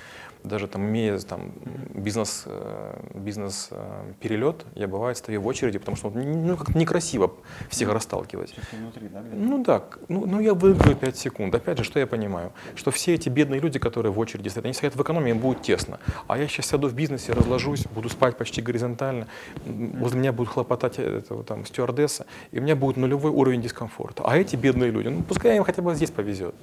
даже 0.45 0.67
там 0.67 0.87
имея 0.87 1.19
там 1.19 1.53
бизнес, 1.95 2.45
э, 2.47 3.01
бизнес 3.15 3.69
э, 3.71 4.13
перелет, 4.21 4.65
я 4.75 4.89
бывает 4.89 5.17
стою 5.17 5.41
в 5.41 5.47
очереди, 5.47 5.79
потому 5.79 5.97
что 5.97 6.11
ну, 6.11 6.57
как-то 6.57 6.77
некрасиво 6.79 7.33
всех 7.69 7.91
расталкивать. 7.93 8.55
Внутри, 8.73 9.09
да, 9.09 9.23
ну 9.33 9.63
да, 9.63 9.85
ну, 10.09 10.27
ну 10.27 10.41
я 10.41 10.55
выиграю 10.55 10.97
5 10.97 11.17
секунд. 11.17 11.55
Опять 11.55 11.79
же, 11.79 11.85
что 11.85 11.99
я 11.99 12.07
понимаю? 12.07 12.53
Что 12.75 12.91
все 12.91 13.15
эти 13.15 13.29
бедные 13.29 13.61
люди, 13.61 13.79
которые 13.79 14.13
в 14.13 14.19
очереди 14.19 14.49
стоят, 14.49 14.67
они 14.67 14.75
стоят 14.75 14.97
в 14.97 15.03
экономии, 15.03 15.31
им 15.31 15.39
будет 15.39 15.63
тесно. 15.63 15.99
А 16.27 16.39
я 16.39 16.47
сейчас 16.49 16.67
сяду 16.67 16.89
в 16.89 16.95
бизнесе, 16.95 17.33
разложусь, 17.33 17.85
буду 17.87 18.09
спать 18.09 18.37
почти 18.37 18.63
горизонтально, 18.63 19.27
возле 19.65 20.21
меня 20.21 20.33
будет 20.33 20.49
хлопотать 20.49 20.99
этого, 20.99 21.45
там, 21.45 21.65
стюардесса, 21.67 22.27
и 22.53 22.59
у 22.59 22.63
меня 22.63 22.77
будет 22.77 22.97
нулевой 22.97 23.31
уровень 23.31 23.63
дискомфорта. 23.63 24.23
А 24.25 24.37
эти 24.37 24.57
бедные 24.57 24.91
люди, 24.91 25.09
ну 25.09 25.23
пускай 25.23 25.57
им 25.57 25.65
хотя 25.65 25.83
бы 25.83 25.95
здесь 25.95 26.11
повезет. 26.11 26.55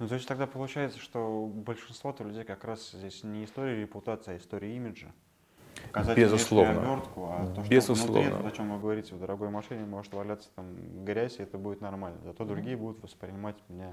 Ну, 0.00 0.08
то 0.08 0.14
есть 0.14 0.26
тогда 0.26 0.46
получается, 0.46 0.98
что 0.98 1.46
большинство 1.46 2.14
людей 2.20 2.42
как 2.44 2.64
раз 2.64 2.90
здесь 2.92 3.22
не 3.22 3.44
история 3.44 3.78
репутации, 3.78 4.32
а 4.32 4.36
история 4.38 4.74
имиджа. 4.74 5.08
Показать 5.88 6.16
Безусловно. 6.16 6.80
Обертку, 6.80 7.28
а 7.30 7.46
то, 7.54 7.62
что 7.62 7.70
Безусловно. 7.70 8.30
Внутри, 8.30 8.48
о 8.48 8.50
чем 8.50 8.72
вы 8.72 8.80
говорите, 8.80 9.14
в 9.14 9.20
дорогой 9.20 9.50
машине 9.50 9.84
может 9.84 10.12
валяться 10.14 10.48
там 10.56 11.04
грязь, 11.04 11.38
и 11.38 11.42
это 11.42 11.58
будет 11.58 11.82
нормально. 11.82 12.18
Зато 12.24 12.46
другие 12.46 12.78
будут 12.78 13.02
воспринимать 13.02 13.56
меня 13.68 13.92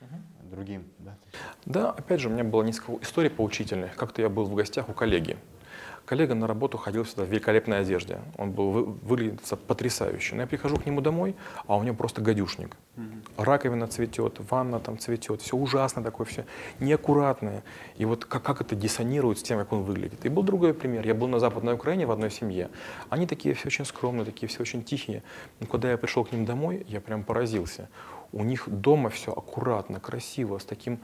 угу. 0.00 0.50
другим. 0.50 0.90
Да? 0.98 1.18
да, 1.66 1.90
опять 1.90 2.20
же, 2.20 2.28
у 2.28 2.32
меня 2.32 2.44
была 2.44 2.64
несколько 2.64 3.02
историй 3.02 3.30
поучительных. 3.30 3.94
Как-то 3.94 4.22
я 4.22 4.30
был 4.30 4.46
в 4.46 4.54
гостях 4.54 4.88
у 4.88 4.94
коллеги. 4.94 5.36
Коллега 6.12 6.34
на 6.34 6.46
работу 6.46 6.76
ходил 6.76 7.04
всегда 7.04 7.24
в 7.24 7.28
великолепной 7.28 7.80
одежде. 7.80 8.18
Он 8.36 8.50
был 8.52 8.70
выглядит 9.02 9.40
потрясающе. 9.66 10.34
Но 10.34 10.42
я 10.42 10.46
прихожу 10.46 10.76
к 10.76 10.84
нему 10.84 11.00
домой, 11.00 11.34
а 11.66 11.78
у 11.78 11.82
него 11.82 11.96
просто 11.96 12.20
гадюшник. 12.20 12.76
Угу. 12.98 13.42
Раковина 13.42 13.86
цветет, 13.86 14.38
ванна 14.50 14.78
там 14.78 14.98
цветет, 14.98 15.40
все 15.40 15.56
ужасно 15.56 16.02
такое, 16.02 16.26
все 16.26 16.44
неаккуратное. 16.80 17.62
И 17.96 18.04
вот 18.04 18.26
как, 18.26 18.42
как 18.42 18.60
это 18.60 18.76
диссонирует 18.76 19.38
с 19.38 19.42
тем, 19.42 19.58
как 19.58 19.72
он 19.72 19.84
выглядит. 19.84 20.26
И 20.26 20.28
был 20.28 20.42
другой 20.42 20.74
пример. 20.74 21.06
Я 21.06 21.14
был 21.14 21.28
на 21.28 21.38
Западной 21.38 21.72
Украине 21.72 22.04
в 22.04 22.10
одной 22.10 22.30
семье. 22.30 22.68
Они 23.08 23.26
такие 23.26 23.54
все 23.54 23.68
очень 23.68 23.86
скромные, 23.86 24.26
такие 24.26 24.48
все 24.48 24.60
очень 24.60 24.84
тихие. 24.84 25.22
Но 25.60 25.66
когда 25.66 25.90
я 25.90 25.96
пришел 25.96 26.26
к 26.26 26.32
ним 26.32 26.44
домой, 26.44 26.84
я 26.88 27.00
прям 27.00 27.24
поразился. 27.24 27.88
У 28.32 28.44
них 28.44 28.68
дома 28.68 29.08
все 29.08 29.32
аккуратно, 29.32 29.98
красиво, 29.98 30.58
с 30.58 30.64
таким 30.66 31.00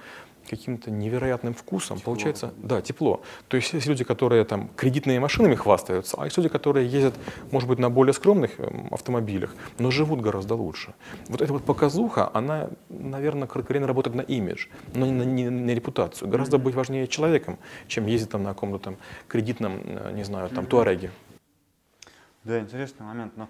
каким-то 0.49 0.91
невероятным 0.91 1.55
вкусом. 1.55 1.99
Тепло. 1.99 2.13
Получается, 2.13 2.53
да, 2.57 2.81
тепло. 2.81 3.23
То 3.49 3.57
есть 3.57 3.73
есть 3.73 3.87
люди, 3.87 4.05
которые 4.05 4.45
там 4.45 4.69
кредитными 4.77 5.19
машинами 5.19 5.55
хвастаются, 5.55 6.17
а 6.19 6.25
есть 6.25 6.37
люди, 6.37 6.49
которые 6.49 6.87
ездят, 6.89 7.15
может 7.51 7.69
быть, 7.69 7.79
на 7.79 7.91
более 7.91 8.13
скромных 8.13 8.59
эм, 8.59 8.89
автомобилях, 8.91 9.55
но 9.79 9.91
живут 9.91 10.21
гораздо 10.21 10.55
лучше. 10.55 10.95
Вот 11.29 11.41
эта 11.41 11.53
вот 11.53 11.65
показуха, 11.65 12.31
она, 12.35 12.71
наверное, 12.89 13.47
корректно 13.47 13.87
работает 13.87 14.17
на 14.17 14.23
имидж, 14.23 14.67
но 14.95 15.07
не 15.07 15.13
на, 15.13 15.23
не 15.23 15.51
на 15.51 15.71
репутацию. 15.71 16.29
Гораздо 16.29 16.57
mm-hmm. 16.57 16.61
быть 16.61 16.75
важнее 16.75 17.09
человеком, 17.09 17.59
чем 17.87 18.07
ездить 18.07 18.31
там 18.31 18.43
на 18.43 18.55
каком-то 18.55 18.79
там 18.79 18.97
кредитном, 19.29 19.81
э, 19.85 20.13
не 20.15 20.25
знаю, 20.25 20.49
там 20.49 20.65
mm-hmm. 20.65 20.69
туареге. 20.69 21.11
Да, 22.45 22.59
интересный 22.61 23.05
момент, 23.05 23.37
но 23.37 23.49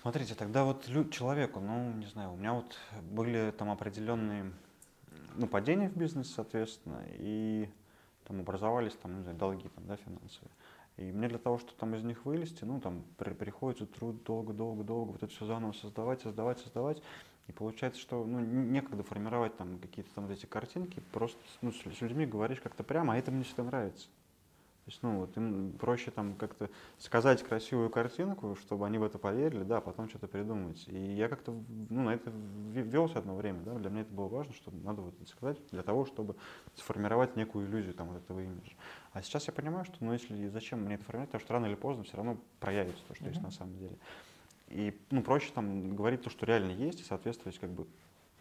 смотрите, 0.00 0.34
тогда 0.34 0.64
вот 0.64 0.84
человеку, 1.10 1.60
ну, 1.60 1.92
не 1.92 2.06
знаю, 2.06 2.32
у 2.32 2.36
меня 2.36 2.54
вот 2.54 2.76
были 3.02 3.52
там 3.56 3.70
определенные 3.70 4.50
ну, 5.36 5.46
падение 5.46 5.88
в 5.88 5.96
бизнесе, 5.96 6.32
соответственно, 6.32 7.02
и 7.08 7.68
там 8.24 8.40
образовались 8.40 8.94
там, 8.94 9.16
не 9.16 9.22
знаю, 9.22 9.36
долги 9.36 9.68
там, 9.68 9.86
да, 9.86 9.96
финансовые. 9.96 10.50
И 10.96 11.12
мне 11.12 11.28
для 11.28 11.38
того, 11.38 11.58
чтобы 11.58 11.78
там 11.78 11.94
из 11.94 12.04
них 12.04 12.24
вылезти, 12.24 12.64
ну, 12.64 12.80
там 12.80 13.04
при, 13.16 13.32
приходится 13.32 13.86
труд 13.86 14.22
долго-долго-долго 14.24 15.12
вот 15.12 15.22
это 15.22 15.32
все 15.32 15.46
заново 15.46 15.72
создавать, 15.72 16.20
создавать, 16.20 16.58
создавать. 16.58 17.02
И 17.48 17.52
получается, 17.52 18.00
что 18.00 18.24
ну, 18.24 18.38
некогда 18.40 19.02
формировать 19.02 19.56
там 19.56 19.78
какие-то 19.78 20.14
там 20.14 20.26
вот 20.26 20.32
эти 20.32 20.46
картинки, 20.46 21.02
просто 21.12 21.40
ну, 21.62 21.72
с 21.72 22.00
людьми 22.00 22.26
говоришь 22.26 22.60
как-то 22.60 22.84
прямо, 22.84 23.14
а 23.14 23.16
это 23.16 23.30
мне 23.30 23.44
всегда 23.44 23.64
нравится. 23.64 24.08
Есть, 24.90 25.04
ну, 25.04 25.20
вот 25.20 25.36
им 25.36 25.72
проще 25.78 26.10
там 26.10 26.34
как-то 26.34 26.68
сказать 26.98 27.44
красивую 27.44 27.90
картинку, 27.90 28.56
чтобы 28.56 28.86
они 28.86 28.98
в 28.98 29.04
это 29.04 29.18
поверили, 29.18 29.62
да, 29.62 29.76
а 29.76 29.80
потом 29.80 30.08
что-то 30.08 30.26
придумать. 30.26 30.82
И 30.88 30.98
я 30.98 31.28
как-то, 31.28 31.54
ну, 31.88 32.02
на 32.02 32.14
это 32.14 32.32
велся 32.72 33.20
одно 33.20 33.36
время, 33.36 33.60
да, 33.60 33.74
для 33.74 33.88
меня 33.88 34.00
это 34.00 34.12
было 34.12 34.26
важно, 34.26 34.52
что 34.52 34.72
надо 34.82 35.02
вот 35.02 35.14
это 35.14 35.30
сказать 35.30 35.58
для 35.70 35.84
того, 35.84 36.06
чтобы 36.06 36.34
сформировать 36.74 37.36
некую 37.36 37.68
иллюзию 37.68 37.94
там 37.94 38.08
вот 38.08 38.16
этого 38.16 38.40
имиджа. 38.40 38.72
А 39.12 39.22
сейчас 39.22 39.46
я 39.46 39.52
понимаю, 39.52 39.84
что, 39.84 39.94
ну, 40.00 40.12
если 40.12 40.48
зачем 40.48 40.80
мне 40.80 40.96
это 40.96 41.04
формировать, 41.04 41.30
потому 41.30 41.44
что 41.44 41.54
рано 41.54 41.66
или 41.66 41.76
поздно 41.76 42.02
все 42.02 42.16
равно 42.16 42.36
проявится 42.58 43.04
то, 43.06 43.14
что 43.14 43.24
mm-hmm. 43.24 43.28
есть 43.28 43.42
на 43.42 43.50
самом 43.52 43.78
деле. 43.78 43.96
И, 44.70 45.00
ну, 45.12 45.22
проще 45.22 45.52
там 45.54 45.94
говорить 45.94 46.22
то, 46.22 46.30
что 46.30 46.46
реально 46.46 46.72
есть, 46.72 47.00
и 47.00 47.04
соответствовать 47.04 47.60
как 47.60 47.70
бы 47.70 47.86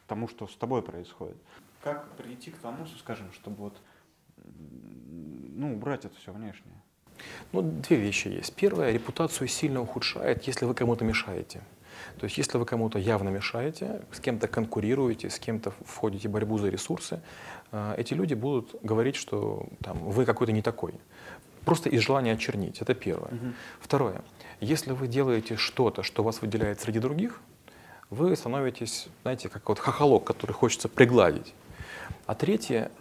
тому, 0.07 0.27
что 0.27 0.47
с 0.47 0.55
тобой 0.55 0.81
происходит. 0.81 1.37
Как 1.83 2.09
прийти 2.17 2.49
к 2.49 2.57
тому, 2.57 2.87
скажем, 2.87 3.31
чтобы 3.33 3.57
вот 3.57 3.81
ну, 5.59 5.73
убрать 5.73 6.05
это 6.05 6.15
все 6.15 6.31
внешнее? 6.31 6.73
Ну, 7.51 7.61
две 7.61 7.97
вещи 7.97 8.29
есть. 8.29 8.53
Первое, 8.55 8.91
репутацию 8.91 9.47
сильно 9.47 9.81
ухудшает, 9.81 10.47
если 10.47 10.65
вы 10.65 10.73
кому-то 10.73 11.03
мешаете. 11.03 11.61
То 12.17 12.25
есть 12.25 12.37
если 12.37 12.57
вы 12.57 12.65
кому-то 12.65 12.97
явно 12.97 13.29
мешаете, 13.29 14.01
с 14.11 14.21
кем-то 14.21 14.47
конкурируете, 14.47 15.29
с 15.29 15.37
кем-то 15.37 15.73
входите 15.85 16.29
в 16.29 16.31
борьбу 16.31 16.57
за 16.57 16.69
ресурсы, 16.69 17.19
э, 17.73 17.95
эти 17.97 18.13
люди 18.13 18.35
будут 18.35 18.73
говорить, 18.81 19.17
что 19.17 19.67
там, 19.83 19.97
вы 19.99 20.25
какой-то 20.25 20.53
не 20.53 20.61
такой. 20.61 20.93
Просто 21.65 21.89
из 21.89 22.01
желания 22.01 22.31
очернить. 22.31 22.81
Это 22.81 22.93
первое. 22.93 23.27
Угу. 23.31 23.53
Второе. 23.81 24.21
Если 24.61 24.93
вы 24.93 25.07
делаете 25.07 25.57
что-то, 25.57 26.03
что 26.03 26.23
вас 26.23 26.41
выделяет 26.41 26.79
среди 26.79 26.99
других, 26.99 27.41
вы 28.09 28.33
становитесь, 28.35 29.09
знаете, 29.23 29.49
как 29.49 29.67
вот 29.67 29.77
хохолок, 29.77 30.23
который 30.23 30.53
хочется 30.53 30.87
пригладить. 30.87 31.53
А 32.25 32.33
третье, 32.33 32.91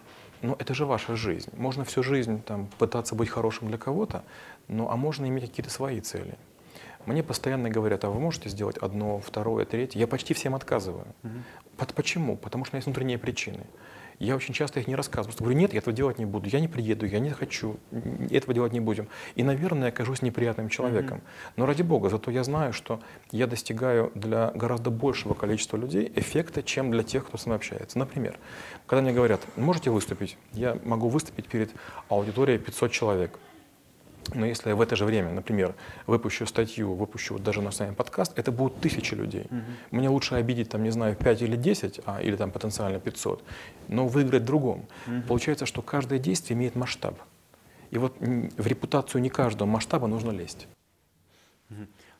но 0.43 0.57
это 0.59 0.75
же 0.75 0.87
ваша 0.87 1.17
жизнь. 1.17 1.51
Можно 1.57 1.85
всю 1.85 2.03
жизнь 2.03 2.43
там, 2.43 2.69
пытаться 2.79 3.15
быть 3.15 3.29
хорошим 3.29 3.69
для 3.69 3.79
кого-то, 3.79 4.25
ну 4.69 4.89
а 4.91 4.97
можно 4.97 5.27
иметь 5.27 5.49
какие-то 5.49 5.71
свои 5.71 6.01
цели. 6.01 6.37
Мне 7.07 7.23
постоянно 7.23 7.71
говорят, 7.71 8.05
а 8.05 8.11
вы 8.11 8.21
можете 8.21 8.49
сделать 8.51 8.77
одно, 8.79 9.19
второе, 9.21 9.65
третье? 9.65 9.99
Я 9.99 10.07
почти 10.07 10.35
всем 10.35 10.55
отказываю. 10.55 11.07
Угу. 11.23 11.87
Почему? 11.95 12.37
Потому 12.37 12.65
что 12.65 12.73
у 12.73 12.75
меня 12.75 12.79
есть 12.79 12.87
внутренние 12.87 13.19
причины. 13.19 13.65
Я 14.19 14.35
очень 14.37 14.55
часто 14.55 14.81
их 14.81 14.89
не 14.89 14.97
рассказываю. 14.97 15.27
Просто 15.27 15.45
говорю, 15.45 15.59
нет, 15.59 15.73
я 15.73 15.79
этого 15.79 15.95
делать 15.95 16.19
не 16.19 16.27
буду, 16.27 16.49
я 16.49 16.61
не 16.61 16.69
приеду, 16.69 17.07
я 17.07 17.21
не 17.21 17.31
хочу, 17.31 17.79
этого 18.31 18.53
делать 18.53 18.73
не 18.73 18.81
будем. 18.81 19.09
И, 19.37 19.43
наверное, 19.43 19.85
я 19.85 19.89
окажусь 19.89 20.23
неприятным 20.23 20.69
человеком. 20.69 21.19
Mm-hmm. 21.19 21.53
Но 21.57 21.67
ради 21.67 21.83
бога, 21.83 22.09
зато 22.09 22.31
я 22.31 22.43
знаю, 22.43 22.73
что 22.73 23.01
я 23.31 23.47
достигаю 23.47 24.11
для 24.15 24.51
гораздо 24.55 24.91
большего 24.91 25.35
количества 25.35 25.77
людей 25.77 26.11
эффекта, 26.17 26.63
чем 26.63 26.91
для 26.91 27.03
тех, 27.03 27.27
кто 27.27 27.39
со 27.39 27.49
мной 27.49 27.57
общается. 27.57 27.99
Например, 27.99 28.37
когда 28.87 29.03
мне 29.03 29.13
говорят, 29.13 29.41
можете 29.57 29.91
выступить, 29.91 30.37
я 30.53 30.77
могу 30.85 31.09
выступить 31.09 31.47
перед 31.47 31.71
аудиторией 32.09 32.59
500 32.59 32.91
человек. 32.91 33.39
Но 34.35 34.47
если 34.47 34.71
я 34.71 34.77
в 34.77 34.81
это 34.81 34.97
же 34.97 35.05
время, 35.05 35.33
например, 35.33 35.75
выпущу 36.07 36.47
статью, 36.47 36.95
выпущу 36.95 37.35
вот 37.35 37.43
даже 37.43 37.63
на 37.63 37.71
самом 37.71 37.95
подкаст, 37.95 38.39
это 38.39 38.53
будут 38.53 38.81
тысячи 38.81 39.15
людей. 39.15 39.47
Угу. 39.51 39.61
Мне 39.91 40.09
лучше 40.09 40.35
обидеть, 40.35 40.69
там, 40.69 40.83
не 40.83 40.91
знаю, 40.91 41.17
5 41.17 41.43
или 41.43 41.57
10, 41.57 42.01
а, 42.05 42.21
или 42.21 42.37
там 42.37 42.51
потенциально 42.51 43.01
500, 43.01 43.43
но 43.89 44.07
выиграть 44.07 44.43
в 44.43 44.47
другом. 44.47 44.87
Угу. 45.07 45.23
Получается, 45.29 45.67
что 45.67 45.83
каждое 45.83 46.19
действие 46.19 46.57
имеет 46.57 46.75
масштаб. 46.75 47.19
И 47.91 47.99
вот 47.99 48.17
в 48.19 48.67
репутацию 48.67 49.23
не 49.23 49.31
каждого 49.31 49.69
масштаба 49.69 50.07
нужно 50.07 50.31
лезть. 50.31 50.69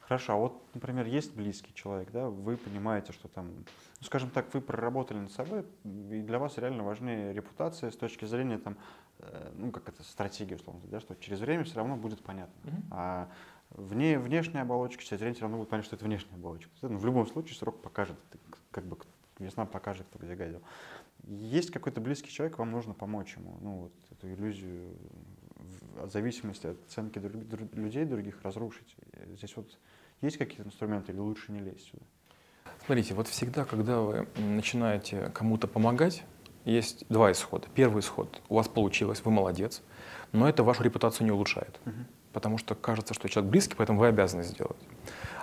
Хорошо, 0.09 0.33
а 0.33 0.37
вот, 0.37 0.63
например, 0.73 1.05
есть 1.05 1.35
близкий 1.35 1.75
человек, 1.75 2.11
да, 2.13 2.31
вы 2.31 2.57
понимаете, 2.57 3.13
что 3.13 3.29
там, 3.29 3.49
ну, 3.49 3.65
скажем 4.01 4.31
так, 4.31 4.55
вы 4.55 4.63
проработали 4.63 5.19
над 5.19 5.31
собой, 5.31 5.67
и 5.85 6.23
для 6.23 6.39
вас 6.39 6.57
реально 6.57 6.83
важнее 6.83 7.35
репутация 7.35 7.91
с 7.91 7.97
точки 7.97 8.25
зрения 8.25 8.57
там, 8.57 8.79
э, 9.19 9.53
ну, 9.55 9.71
как 9.71 9.87
это, 9.91 10.03
стратегии, 10.03 10.55
условно, 10.55 10.81
да, 10.87 11.01
что 11.01 11.15
через 11.17 11.41
время 11.41 11.65
все 11.65 11.77
равно 11.77 11.97
будет 11.97 12.23
понятно. 12.23 12.59
Mm-hmm. 12.63 12.83
А 12.91 13.29
вне, 13.69 14.19
внешняя 14.19 14.63
оболочка, 14.63 15.05
через 15.05 15.21
время 15.21 15.35
все 15.35 15.43
равно 15.43 15.59
будет 15.59 15.69
понятно, 15.69 15.89
что 15.89 15.97
это 15.97 16.07
внешняя 16.07 16.37
оболочка. 16.37 16.71
Ну, 16.81 16.97
в 16.97 17.05
любом 17.05 17.27
случае 17.27 17.59
срок 17.59 17.83
покажет, 17.83 18.17
как 18.71 18.87
бы 18.87 18.97
весна 19.39 19.67
покажет, 19.67 20.07
кто 20.09 20.25
где 20.25 20.35
гадил. 20.35 20.63
Есть 21.27 21.71
какой-то 21.71 22.01
близкий 22.01 22.31
человек, 22.31 22.57
вам 22.57 22.71
нужно 22.71 22.95
помочь 22.95 23.37
ему, 23.37 23.59
ну, 23.61 23.73
вот 23.83 23.93
эту 24.11 24.33
иллюзию 24.33 24.97
в 25.97 26.11
зависимости 26.11 26.67
от 26.67 26.83
оценки 26.87 27.19
друг, 27.19 27.47
друг, 27.47 27.75
людей 27.75 28.05
других 28.05 28.43
разрушить. 28.43 28.97
Здесь 29.35 29.55
вот 29.57 29.77
есть 30.21 30.37
какие-то 30.37 30.65
инструменты 30.65 31.13
или 31.13 31.19
лучше 31.19 31.53
не 31.53 31.61
лезть 31.61 31.91
сюда? 31.91 32.03
Смотрите, 32.85 33.15
вот 33.15 33.29
всегда, 33.29 33.65
когда 33.65 34.01
вы 34.01 34.29
начинаете 34.37 35.31
кому-то 35.35 35.67
помогать, 35.67 36.25
есть 36.65 37.05
два 37.09 37.33
исхода. 37.33 37.67
Первый 37.75 38.01
исход– 38.01 38.43
у 38.49 38.57
вас 38.57 38.69
получилось, 38.69 39.23
вы 39.25 39.31
молодец, 39.31 39.83
но 40.33 40.49
это 40.49 40.63
вашу 40.63 40.83
репутацию 40.83 41.27
не 41.27 41.33
улучшает, 41.33 41.81
угу. 41.87 41.95
потому 42.33 42.59
что 42.59 42.75
кажется, 42.75 43.15
что 43.15 43.29
человек 43.29 43.51
близкий, 43.51 43.75
поэтому 43.77 44.01
вы 44.01 44.09
обязаны 44.09 44.43
сделать. 44.43 44.77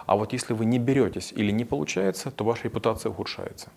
А 0.06 0.16
вот 0.16 0.34
если 0.34 0.54
вы 0.54 0.66
не 0.66 0.78
беретесь 0.78 1.32
или 1.32 1.52
не 1.52 1.66
получается, 1.66 2.30
то 2.32 2.44
ваша 2.44 2.66
репутация 2.66 3.10
ухудшается. 3.10 3.72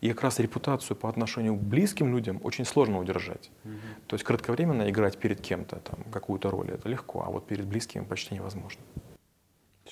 И 0.00 0.08
как 0.10 0.22
раз 0.22 0.38
репутацию 0.38 0.96
по 0.96 1.08
отношению 1.08 1.56
к 1.56 1.60
близким 1.60 2.12
людям 2.14 2.40
очень 2.44 2.64
сложно 2.64 2.98
удержать. 2.98 3.50
Угу. 3.64 3.72
То 4.08 4.14
есть 4.14 4.24
кратковременно 4.24 4.88
играть 4.88 5.18
перед 5.18 5.40
кем-то 5.40 5.76
там 5.76 6.04
какую-то 6.12 6.50
роль 6.50 6.70
это 6.70 6.88
легко, 6.88 7.24
а 7.26 7.30
вот 7.30 7.46
перед 7.46 7.66
близкими 7.66 8.04
почти 8.04 8.34
невозможно. 8.34 8.80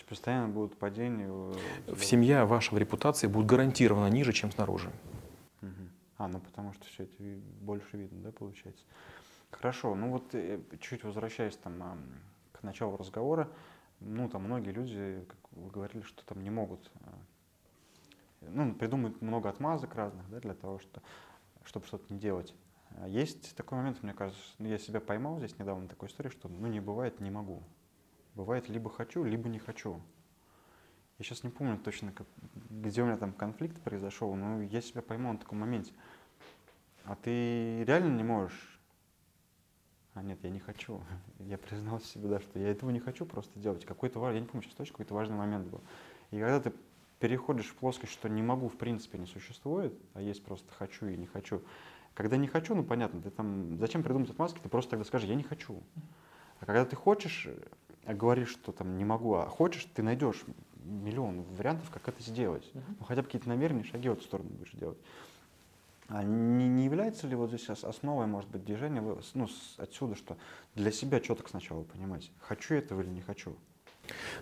Есть 0.07 0.21
постоянно 0.21 0.49
будут 0.49 0.79
падения? 0.79 1.29
В 1.89 2.05
семье 2.05 2.45
ваша 2.45 2.77
репутация 2.77 3.29
будет 3.29 3.47
гарантированно 3.47 4.07
ниже, 4.07 4.33
чем 4.33 4.53
снаружи. 4.53 4.93
Угу. 5.63 5.71
А, 6.19 6.29
ну 6.29 6.39
потому 6.39 6.73
что 6.75 6.85
все 6.85 7.03
это 7.03 7.15
больше 7.61 7.97
видно, 7.97 8.23
да, 8.23 8.31
получается. 8.31 8.85
Хорошо, 9.51 9.97
ну 9.97 10.11
вот 10.13 10.33
э, 10.35 10.61
чуть 10.81 11.03
возвращаясь 11.03 11.57
там 11.57 11.83
к 12.53 12.63
началу 12.63 12.97
разговора, 12.97 13.49
ну 13.99 14.29
там 14.29 14.45
многие 14.45 14.71
люди, 14.71 15.25
как 15.27 15.39
вы 15.51 15.71
говорили, 15.71 16.03
что 16.03 16.25
там 16.25 16.41
не 16.41 16.51
могут, 16.51 16.89
а, 17.01 17.13
ну, 18.43 18.75
придумают 18.75 19.21
много 19.21 19.49
отмазок 19.49 19.97
разных, 19.97 20.29
да, 20.31 20.39
для 20.39 20.55
того, 20.55 20.79
что, 20.79 21.03
чтобы 21.65 21.85
что-то 21.87 22.13
не 22.15 22.21
делать. 22.21 22.55
А 22.99 23.09
есть 23.09 23.57
такой 23.57 23.79
момент, 23.79 24.05
мне 24.05 24.13
кажется, 24.13 24.41
ну, 24.59 24.69
я 24.69 24.79
себя 24.79 25.01
поймал 25.01 25.39
здесь 25.39 25.59
недавно 25.59 25.89
такой 25.89 26.09
истории, 26.09 26.31
что 26.31 26.49
ну 26.49 26.69
не 26.69 26.79
бывает, 26.79 27.19
не 27.19 27.31
могу. 27.31 27.65
Бывает 28.37 28.69
либо 28.69 28.91
хочу, 28.91 29.25
либо 29.25 29.49
не 29.49 29.59
хочу. 29.59 30.01
Я 31.19 31.25
сейчас 31.25 31.43
не 31.43 31.49
помню 31.49 31.79
точно, 31.79 32.13
как, 32.13 32.27
где 32.69 33.03
у 33.03 33.07
меня 33.07 33.17
там 33.17 33.33
конфликт 33.33 33.81
произошел, 33.81 34.35
но 34.35 34.61
я 34.61 34.83
себя 34.83 35.01
поймал 35.01 35.33
на 35.33 35.39
таком 35.39 35.59
моменте. 35.59 35.95
А 37.05 37.17
ты 37.17 37.83
реально 37.85 38.15
не 38.15 38.23
можешь? 38.23 38.79
А 40.13 40.23
нет, 40.23 40.39
я 40.43 40.51
не 40.51 40.61
хочу. 40.61 41.01
Я 41.39 41.57
признал 41.57 42.01
себе, 42.01 42.29
да, 42.29 42.41
что 42.41 42.59
я 42.59 42.69
этого 42.69 42.91
не 42.91 43.01
хочу 43.01 43.27
просто 43.27 43.59
делать. 43.59 43.85
Какой-то 43.85 44.19
важный, 44.19 44.37
я 44.37 44.41
не 44.41 44.47
помню 44.47 44.63
сейчас 44.63 44.75
точно, 44.75 44.93
какой-то 44.93 45.15
важный 45.15 45.37
момент 45.37 45.69
был. 45.69 45.83
И 46.31 46.39
когда 46.39 46.59
ты 46.59 46.73
переходишь 47.21 47.69
в 47.69 47.75
плоскость, 47.75 48.13
что 48.13 48.29
не 48.29 48.43
могу, 48.43 48.69
в 48.69 48.77
принципе, 48.77 49.19
не 49.19 49.27
существует, 49.27 49.95
а 50.15 50.23
есть 50.23 50.43
просто 50.43 50.73
хочу 50.73 51.07
и 51.07 51.17
не 51.17 51.27
хочу. 51.27 51.63
Когда 52.15 52.39
не 52.39 52.49
хочу, 52.49 52.75
ну 52.75 52.83
понятно, 52.83 53.21
ты 53.21 53.31
там, 53.31 53.79
зачем 53.79 54.03
придумать 54.03 54.31
отмазки, 54.31 54.59
ты 54.59 54.69
просто 54.69 54.93
тогда 54.93 55.05
скажи, 55.05 55.27
я 55.27 55.35
не 55.35 55.43
хочу. 55.43 55.83
А 56.61 56.67
когда 56.67 56.87
ты 56.87 56.97
хочешь, 56.97 57.49
говоришь, 58.15 58.51
что 58.51 58.73
там 58.73 58.97
не 58.97 59.05
могу, 59.05 59.35
а 59.35 59.47
хочешь, 59.47 59.87
ты 59.95 60.03
найдешь 60.03 60.45
миллион 60.87 61.43
вариантов, 61.57 61.91
как 61.91 62.09
это 62.09 62.23
сделать. 62.23 62.65
Uh-huh. 62.73 62.83
Ну, 63.01 63.05
хотя 63.05 63.23
бы 63.23 63.27
какие-то 63.27 63.49
намеренные 63.49 63.85
шаги 63.85 64.09
в 64.09 64.13
эту 64.13 64.23
сторону 64.23 64.51
будешь 64.51 64.73
делать. 64.73 64.99
А 66.09 66.23
не, 66.23 66.69
не 66.69 66.85
является 66.85 67.27
ли 67.27 67.35
вот 67.35 67.51
здесь 67.51 67.69
основой, 67.69 68.27
может 68.27 68.49
быть, 68.51 68.65
движения 68.65 69.01
ну, 69.35 69.49
отсюда, 69.79 70.15
что 70.15 70.37
для 70.77 70.93
себя 70.93 71.19
четко 71.19 71.51
сначала 71.51 71.83
понимать, 71.83 72.31
хочу 72.41 72.75
этого 72.75 73.01
или 73.01 73.09
не 73.09 73.23
хочу? 73.23 73.57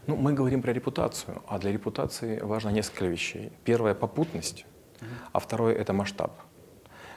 Ну, 0.06 0.16
мы 0.16 0.34
говорим 0.34 0.60
про 0.60 0.72
репутацию, 0.72 1.42
а 1.46 1.58
для 1.58 1.72
репутации 1.72 2.40
важно 2.40 2.68
несколько 2.68 3.06
вещей. 3.06 3.50
Первое— 3.64 3.94
попутность, 3.94 4.66
uh-huh. 5.00 5.06
а 5.32 5.38
второе— 5.38 5.74
это 5.76 5.94
масштаб. 5.94 6.38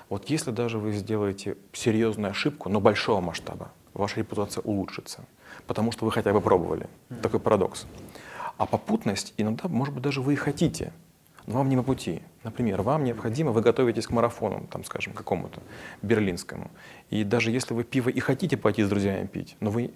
Вот 0.08 0.30
если 0.30 0.51
даже 0.51 0.80
вы 0.80 0.94
сделаете 0.94 1.58
серьезную 1.74 2.32
ошибку, 2.32 2.70
но 2.70 2.80
большого 2.80 3.20
масштаба, 3.20 3.74
ваша 3.98 4.20
репутация 4.20 4.62
улучшится, 4.62 5.25
потому 5.66 5.92
что 5.92 6.06
вы 6.06 6.12
хотя 6.12 6.34
бы 6.34 6.42
пробовали. 6.42 6.88
Uh-huh. 7.10 7.22
Такой 7.22 7.39
парадокс. 7.39 7.86
А 8.58 8.66
попутность 8.66 9.34
иногда, 9.38 9.68
может 9.68 9.94
быть, 9.94 10.04
даже 10.04 10.22
вы 10.22 10.34
и 10.34 10.36
хотите, 10.36 10.94
но 11.46 11.60
вам 11.60 11.70
не 11.70 11.77
по 11.77 11.84
пути. 11.84 12.22
Например, 12.44 12.82
вам 12.82 13.04
необходимо, 13.04 13.51
вы 13.51 13.62
готовитесь 13.62 14.08
к 14.08 14.12
марафону, 14.12 14.68
там, 14.70 14.84
скажем, 14.84 15.13
какому-то 15.13 15.62
берлинскому. 16.01 16.70
И 17.10 17.24
даже 17.24 17.51
если 17.51 17.74
вы 17.74 17.84
пиво 17.84 18.10
и 18.10 18.20
хотите 18.20 18.58
пойти 18.58 18.84
с 18.84 18.89
друзьями 18.89 19.27
пить, 19.27 19.56
но 19.60 19.70
вы 19.70 19.92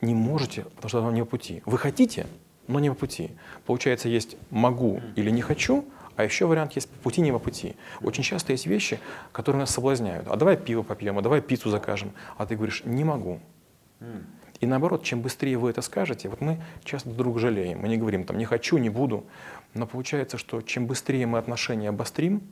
не 0.00 0.14
можете, 0.14 0.62
потому 0.62 0.88
что 0.88 1.02
вам 1.02 1.14
не 1.14 1.20
по 1.20 1.26
пути. 1.26 1.62
Вы 1.66 1.78
хотите, 1.78 2.26
но 2.66 2.80
не 2.80 2.90
по 2.90 2.96
пути. 2.96 3.30
Получается, 3.66 4.08
есть 4.08 4.36
могу 4.50 5.00
или 5.16 5.30
не 5.30 5.42
хочу, 5.42 5.84
а 6.16 6.24
еще 6.24 6.46
вариант 6.46 6.72
есть 6.74 6.88
по 6.88 6.98
пути, 7.04 7.20
не 7.20 7.32
по 7.32 7.38
пути. 7.38 7.76
Очень 8.02 8.22
часто 8.22 8.52
есть 8.52 8.66
вещи, 8.66 9.00
которые 9.32 9.60
нас 9.60 9.70
соблазняют. 9.70 10.26
А 10.28 10.36
давай 10.36 10.56
пиво 10.56 10.82
попьем, 10.82 11.18
а 11.18 11.22
давай 11.22 11.40
пиццу 11.40 11.70
закажем. 11.70 12.12
А 12.36 12.46
ты 12.46 12.56
говоришь, 12.56 12.82
не 12.84 13.04
могу. 13.04 13.40
И 14.60 14.66
наоборот, 14.66 15.02
чем 15.02 15.22
быстрее 15.22 15.58
вы 15.58 15.70
это 15.70 15.82
скажете, 15.82 16.28
вот 16.28 16.40
мы 16.40 16.62
часто 16.84 17.10
друг 17.10 17.40
жалеем, 17.40 17.80
мы 17.80 17.88
не 17.88 17.96
говорим 17.96 18.24
там 18.24 18.38
не 18.38 18.44
хочу, 18.44 18.78
не 18.78 18.90
буду, 18.90 19.24
но 19.74 19.88
получается, 19.88 20.38
что 20.38 20.62
чем 20.62 20.86
быстрее 20.86 21.26
мы 21.26 21.38
отношения 21.38 21.88
обострим, 21.88 22.42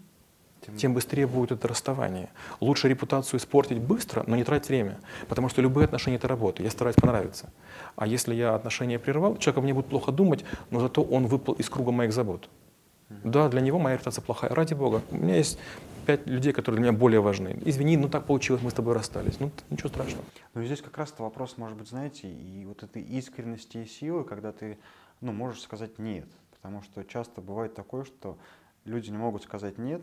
тем... 0.66 0.76
тем 0.76 0.94
быстрее 0.94 1.28
будет 1.28 1.52
это 1.52 1.68
расставание. 1.68 2.28
Лучше 2.58 2.88
репутацию 2.88 3.38
испортить 3.38 3.78
быстро, 3.78 4.24
но 4.26 4.34
не 4.34 4.42
тратить 4.42 4.68
время, 4.68 4.98
потому 5.28 5.48
что 5.48 5.62
любые 5.62 5.84
отношения— 5.84 6.16
это 6.18 6.26
работа, 6.26 6.64
я 6.64 6.70
стараюсь 6.70 6.96
понравиться. 6.96 7.52
А 7.94 8.08
если 8.08 8.34
я 8.34 8.56
отношения 8.56 8.98
прервал, 8.98 9.36
человек 9.36 9.62
мне 9.62 9.74
будет 9.74 9.86
плохо 9.86 10.10
думать, 10.10 10.44
но 10.70 10.80
зато 10.80 11.02
он 11.02 11.28
выпал 11.28 11.54
из 11.54 11.70
круга 11.70 11.92
моих 11.92 12.12
забот. 12.12 12.48
Да, 13.24 13.48
для 13.48 13.60
него 13.60 13.78
моя 13.78 13.96
репутация 13.96 14.22
плохая. 14.22 14.54
Ради 14.54 14.74
бога. 14.74 15.02
У 15.10 15.16
меня 15.16 15.36
есть 15.36 15.58
пять 16.06 16.26
людей, 16.26 16.52
которые 16.52 16.80
для 16.80 16.90
меня 16.90 16.98
более 16.98 17.20
важны. 17.20 17.58
Извини, 17.64 17.96
ну 17.96 18.08
так 18.08 18.26
получилось, 18.26 18.62
мы 18.62 18.70
с 18.70 18.74
тобой 18.74 18.94
расстались. 18.94 19.40
Ну, 19.40 19.50
ничего 19.68 19.88
страшного. 19.88 20.24
Ну, 20.54 20.64
здесь 20.64 20.80
как 20.80 20.96
раз-то 20.96 21.22
вопрос, 21.22 21.56
может 21.56 21.76
быть, 21.76 21.88
знаете, 21.88 22.28
и 22.28 22.64
вот 22.66 22.82
этой 22.82 23.02
искренности 23.02 23.78
и 23.78 23.86
силы, 23.86 24.24
когда 24.24 24.52
ты, 24.52 24.78
ну, 25.20 25.32
можешь 25.32 25.60
сказать 25.60 25.98
«нет». 25.98 26.28
Потому 26.52 26.82
что 26.82 27.04
часто 27.04 27.40
бывает 27.40 27.74
такое, 27.74 28.04
что 28.04 28.38
люди 28.84 29.10
не 29.10 29.18
могут 29.18 29.42
сказать 29.42 29.78
«нет», 29.78 30.02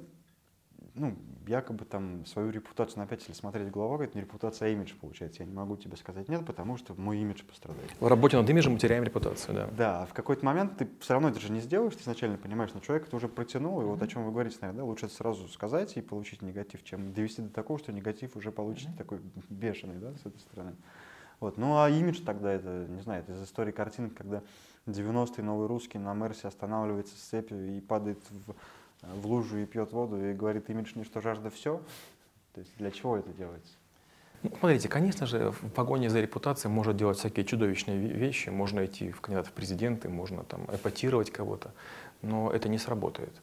ну, 0.97 1.15
якобы 1.47 1.85
там 1.85 2.25
свою 2.25 2.51
репутацию, 2.51 3.03
опять, 3.03 3.21
если 3.21 3.33
смотреть 3.33 3.69
глава, 3.69 3.95
говорит, 3.95 4.15
не 4.15 4.21
репутация, 4.21 4.67
а 4.67 4.71
имидж 4.71 4.93
получается. 4.99 5.43
Я 5.43 5.49
не 5.49 5.55
могу 5.55 5.77
тебе 5.77 5.95
сказать 5.97 6.27
нет, 6.29 6.45
потому 6.45 6.77
что 6.77 6.93
мой 6.95 7.19
имидж 7.19 7.43
пострадает. 7.43 7.89
В 7.99 8.07
работе 8.07 8.37
над 8.37 8.49
имиджем 8.49 8.73
мы 8.73 8.79
теряем 8.79 9.03
репутацию, 9.03 9.55
да. 9.55 9.69
Да, 9.77 10.05
в 10.05 10.13
какой-то 10.13 10.45
момент 10.45 10.77
ты 10.77 10.87
все 10.99 11.13
равно 11.13 11.29
это 11.29 11.39
же 11.39 11.51
не 11.51 11.59
сделаешь, 11.59 11.95
ты 11.95 12.01
изначально 12.01 12.37
понимаешь, 12.37 12.71
но 12.73 12.79
человек 12.79 13.07
это 13.07 13.15
уже 13.15 13.27
протянул, 13.27 13.81
и 13.81 13.85
вот 13.85 14.01
о 14.01 14.07
чем 14.07 14.25
вы 14.25 14.31
говорите, 14.31 14.57
наверное, 14.61 14.81
да, 14.81 14.85
лучше 14.85 15.05
это 15.05 15.15
сразу 15.15 15.47
сказать 15.47 15.95
и 15.97 16.01
получить 16.01 16.41
негатив, 16.41 16.83
чем 16.83 17.13
довести 17.13 17.41
до 17.41 17.49
такого, 17.49 17.79
что 17.79 17.91
негатив 17.91 18.35
уже 18.35 18.51
получите 18.51 18.89
mm-hmm. 18.89 18.97
такой 18.97 19.19
бешеный, 19.49 19.95
да, 19.95 20.13
с 20.15 20.25
этой 20.25 20.39
стороны. 20.39 20.75
Вот. 21.39 21.57
Ну 21.57 21.77
а 21.77 21.89
имидж 21.89 22.21
тогда 22.25 22.51
это, 22.51 22.87
не 22.89 23.01
знаю, 23.01 23.21
это 23.21 23.33
из 23.33 23.43
истории 23.43 23.71
картинок, 23.71 24.15
когда 24.15 24.41
90-й 24.87 25.43
новый 25.43 25.67
русский 25.67 25.99
на 25.99 26.13
Мерсе 26.13 26.47
останавливается 26.47 27.15
с 27.15 27.19
цепью 27.19 27.77
и 27.77 27.79
падает 27.79 28.19
в 28.29 28.55
в 29.01 29.25
лужу 29.27 29.57
и 29.57 29.65
пьет 29.65 29.91
воду 29.91 30.23
и 30.23 30.33
говорит, 30.33 30.69
имидж 30.69 30.93
не 30.95 31.03
что 31.03 31.21
жажда 31.21 31.49
все. 31.49 31.81
То 32.53 32.61
есть 32.61 32.71
для 32.77 32.91
чего 32.91 33.17
это 33.17 33.31
делается? 33.33 33.73
Ну, 34.43 34.51
смотрите, 34.59 34.87
конечно 34.87 35.25
же, 35.25 35.51
в 35.51 35.69
погоне 35.69 36.09
за 36.09 36.21
репутацией 36.21 36.71
можно 36.71 36.93
делать 36.93 37.17
всякие 37.17 37.45
чудовищные 37.45 37.97
вещи, 37.97 38.49
можно 38.49 38.85
идти 38.85 39.11
в 39.11 39.21
кандидат 39.21 39.47
в 39.47 39.51
президенты, 39.51 40.09
можно 40.09 40.43
там 40.43 40.65
эпатировать 40.71 41.31
кого-то, 41.31 41.71
но 42.21 42.51
это 42.51 42.69
не 42.69 42.77
сработает. 42.77 43.33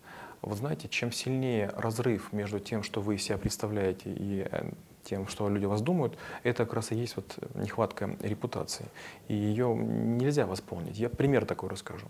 Вот 0.40 0.58
знаете, 0.58 0.88
чем 0.88 1.10
сильнее 1.10 1.72
разрыв 1.74 2.32
между 2.32 2.60
тем, 2.60 2.82
что 2.82 3.00
вы 3.00 3.18
себя 3.18 3.38
представляете, 3.38 4.12
и 4.12 4.46
э, 4.50 4.70
тем, 5.04 5.28
что 5.28 5.48
люди 5.48 5.66
вас 5.66 5.82
думают, 5.82 6.18
это 6.42 6.64
как 6.64 6.74
раз 6.74 6.92
и 6.92 6.96
есть 6.96 7.16
вот 7.16 7.36
нехватка 7.54 8.16
репутации. 8.20 8.86
И 9.28 9.34
ее 9.34 9.74
нельзя 9.74 10.46
восполнить. 10.46 10.98
Я 10.98 11.08
пример 11.08 11.44
такой 11.44 11.68
расскажу. 11.68 12.06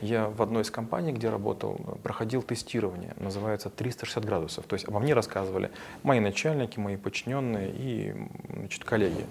Я 0.00 0.28
в 0.28 0.42
одной 0.42 0.62
из 0.62 0.70
компаний, 0.70 1.12
где 1.12 1.30
работал, 1.30 1.98
проходил 2.02 2.42
тестирование, 2.42 3.14
называется 3.16 3.70
360 3.70 4.24
градусов. 4.24 4.66
То 4.66 4.74
есть 4.74 4.86
обо 4.86 5.00
мне 5.00 5.14
рассказывали 5.14 5.70
мои 6.02 6.20
начальники, 6.20 6.78
мои 6.78 6.96
подчиненные 6.96 7.72
и 7.74 8.14
значит, 8.56 8.84
коллеги. 8.84 9.24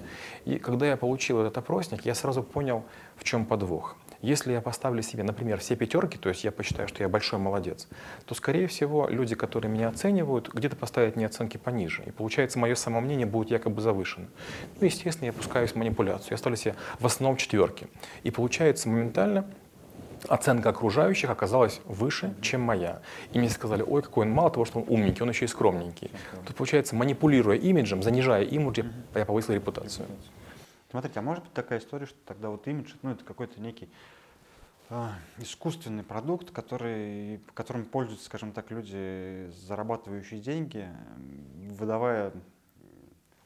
И 0.45 0.57
когда 0.57 0.87
я 0.87 0.97
получил 0.97 1.39
этот 1.39 1.57
опросник, 1.57 2.05
я 2.05 2.15
сразу 2.15 2.43
понял, 2.43 2.83
в 3.15 3.23
чем 3.23 3.45
подвох. 3.45 3.95
Если 4.23 4.53
я 4.53 4.61
поставлю 4.61 5.01
себе, 5.01 5.21
например, 5.23 5.59
все 5.59 5.75
пятерки, 5.75 6.17
то 6.17 6.29
есть 6.29 6.45
я 6.45 6.51
посчитаю, 6.53 6.87
что 6.87 7.03
я 7.03 7.09
большой 7.09 7.39
молодец, 7.39 7.89
то, 8.25 8.33
скорее 8.33 8.67
всего, 8.67 9.09
люди, 9.09 9.35
которые 9.35 9.69
меня 9.69 9.89
оценивают, 9.89 10.47
где-то 10.53 10.77
поставят 10.77 11.17
мне 11.17 11.25
оценки 11.25 11.57
пониже. 11.57 12.03
И 12.05 12.11
получается, 12.11 12.57
мое 12.57 12.75
самомнение 12.75 13.25
будет 13.25 13.51
якобы 13.51 13.81
завышено. 13.81 14.27
Ну, 14.79 14.85
естественно, 14.85 15.25
я 15.25 15.33
пускаюсь 15.33 15.73
в 15.73 15.75
манипуляцию. 15.75 16.29
Я 16.31 16.37
ставлю 16.37 16.55
себе 16.55 16.75
в 17.01 17.05
основном 17.05 17.35
четверки. 17.35 17.87
И 18.23 18.31
получается 18.31 18.87
моментально 18.87 19.45
оценка 20.29 20.69
окружающих 20.69 21.29
оказалась 21.29 21.81
выше, 21.83 22.33
чем 22.41 22.61
моя. 22.61 23.01
И 23.33 23.39
мне 23.39 23.49
сказали, 23.49 23.83
ой, 23.85 24.03
какой 24.03 24.25
он, 24.25 24.31
мало 24.31 24.49
того, 24.51 24.63
что 24.63 24.79
он 24.79 24.85
умненький, 24.87 25.21
он 25.21 25.31
еще 25.31 25.43
и 25.43 25.49
скромненький. 25.49 26.11
Тут, 26.47 26.55
получается, 26.55 26.95
манипулируя 26.95 27.57
имиджем, 27.57 28.01
занижая 28.01 28.43
имидж, 28.43 28.83
я 29.15 29.25
повысил 29.25 29.53
репутацию. 29.53 30.05
Смотрите, 30.93 31.19
а 31.19 31.23
может 31.23 31.43
быть 31.43 31.53
такая 31.53 31.79
история, 31.79 32.05
что 32.05 32.19
тогда 32.23 32.49
вот 32.49 32.67
имидж, 32.67 32.93
ну 33.01 33.09
это 33.09 33.23
какой-то 33.23 33.59
некий 33.59 33.89
искусственный 35.37 36.03
продукт, 36.03 36.51
который, 36.51 37.41
которым 37.53 37.85
пользуются, 37.85 38.25
скажем 38.25 38.51
так, 38.51 38.71
люди, 38.71 39.49
зарабатывающие 39.67 40.39
деньги, 40.39 40.87
выдавая 41.71 42.33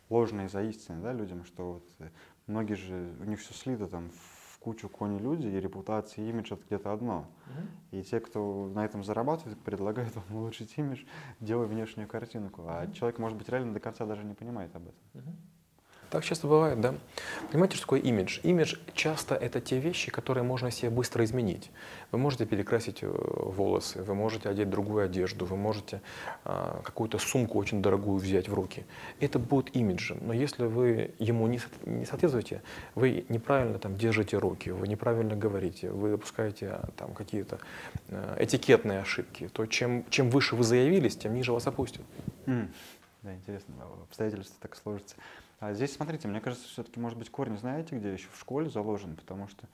ложные 0.10 0.50
за 0.50 0.64
истины 0.64 1.02
да, 1.02 1.14
людям, 1.14 1.44
что 1.46 1.74
вот 1.74 1.90
э, 2.00 2.10
многие 2.48 2.76
же, 2.76 3.14
у 3.20 3.24
них 3.26 3.40
все 3.40 3.54
слито 3.54 3.88
там 3.88 4.10
в 4.10 4.60
кучу 4.60 4.90
кони 4.90 5.20
люди, 5.20 5.48
и 5.48 5.60
репутация, 5.60 6.26
и 6.26 6.30
имидж 6.30 6.54
это 6.54 6.64
где-то 6.66 6.94
одно. 6.94 7.28
Mm-hmm. 7.46 8.00
И 8.00 8.04
те, 8.04 8.20
кто 8.20 8.70
на 8.74 8.86
этом 8.86 9.04
зарабатывает, 9.04 9.60
предлагают 9.60 10.16
вам 10.16 10.38
улучшить 10.38 10.78
имидж, 10.78 11.06
делая 11.40 11.68
внешнюю 11.68 12.08
картинку. 12.08 12.64
А 12.68 12.86
mm-hmm. 12.86 12.94
человек, 12.94 13.20
может 13.20 13.38
быть, 13.38 13.50
реально 13.50 13.74
до 13.74 13.80
конца 13.80 14.06
даже 14.06 14.24
не 14.24 14.34
понимает 14.34 14.76
об 14.76 14.84
этом. 14.84 15.02
Mm-hmm. 15.14 15.36
Так 16.10 16.24
часто 16.24 16.48
бывает, 16.48 16.80
да. 16.80 16.96
Понимаете, 17.52 17.76
что 17.76 17.84
такое 17.84 18.00
имидж? 18.00 18.40
Имидж 18.44 18.76
часто 18.94 19.36
это 19.36 19.60
те 19.60 19.78
вещи, 19.78 20.10
которые 20.10 20.44
можно 20.44 20.72
себе 20.72 20.90
быстро 20.90 21.24
изменить. 21.26 21.70
Вы 22.12 22.20
можете 22.20 22.46
перекрасить 22.46 23.00
э, 23.02 23.08
волосы, 23.08 24.02
вы 24.04 24.16
можете 24.16 24.48
одеть 24.48 24.70
другую 24.70 25.04
одежду, 25.04 25.46
вы 25.46 25.58
можете 25.58 26.02
а, 26.46 26.82
какую-то 26.84 27.18
сумку 27.18 27.60
очень 27.60 27.82
дорогую 27.82 28.20
взять 28.20 28.48
в 28.48 28.54
руки. 28.54 28.86
Это 29.20 29.38
будет 29.38 29.76
имиджем. 29.76 30.20
Но 30.22 30.34
если 30.34 30.66
вы 30.66 31.12
ему 31.20 31.48
не, 31.48 31.60
не 31.86 32.06
соответствуете, 32.06 32.62
вы 32.96 33.26
неправильно 33.28 33.78
там 33.78 33.98
держите 33.98 34.38
руки, 34.38 34.70
вы 34.70 34.88
неправильно 34.88 35.36
говорите, 35.36 35.90
вы 35.92 36.12
допускаете 36.12 36.70
а, 36.70 36.90
там 36.96 37.14
какие-то 37.14 37.60
э, 38.08 38.38
этикетные 38.40 39.00
ошибки, 39.00 39.50
то 39.52 39.66
чем, 39.66 40.06
чем 40.10 40.30
выше 40.30 40.56
вы 40.56 40.64
заявились, 40.64 41.18
тем 41.18 41.34
ниже 41.34 41.52
вас 41.52 41.68
опустят. 41.68 42.04
Mm. 42.46 42.70
Да, 43.24 43.34
интересно, 43.34 43.74
обстоятельства 44.04 44.56
так 44.62 44.78
сложатся. 44.78 45.16
А 45.60 45.74
здесь, 45.74 45.94
смотрите, 45.94 46.28
мне 46.28 46.40
кажется, 46.40 46.68
все-таки, 46.68 47.00
может 47.00 47.18
быть, 47.18 47.32
корень, 47.32 47.58
знаете, 47.58 47.98
где 47.98 48.14
еще 48.14 48.28
в 48.32 48.40
школе 48.40 48.70
заложен, 48.70 49.16
потому 49.16 49.48
что, 49.48 49.66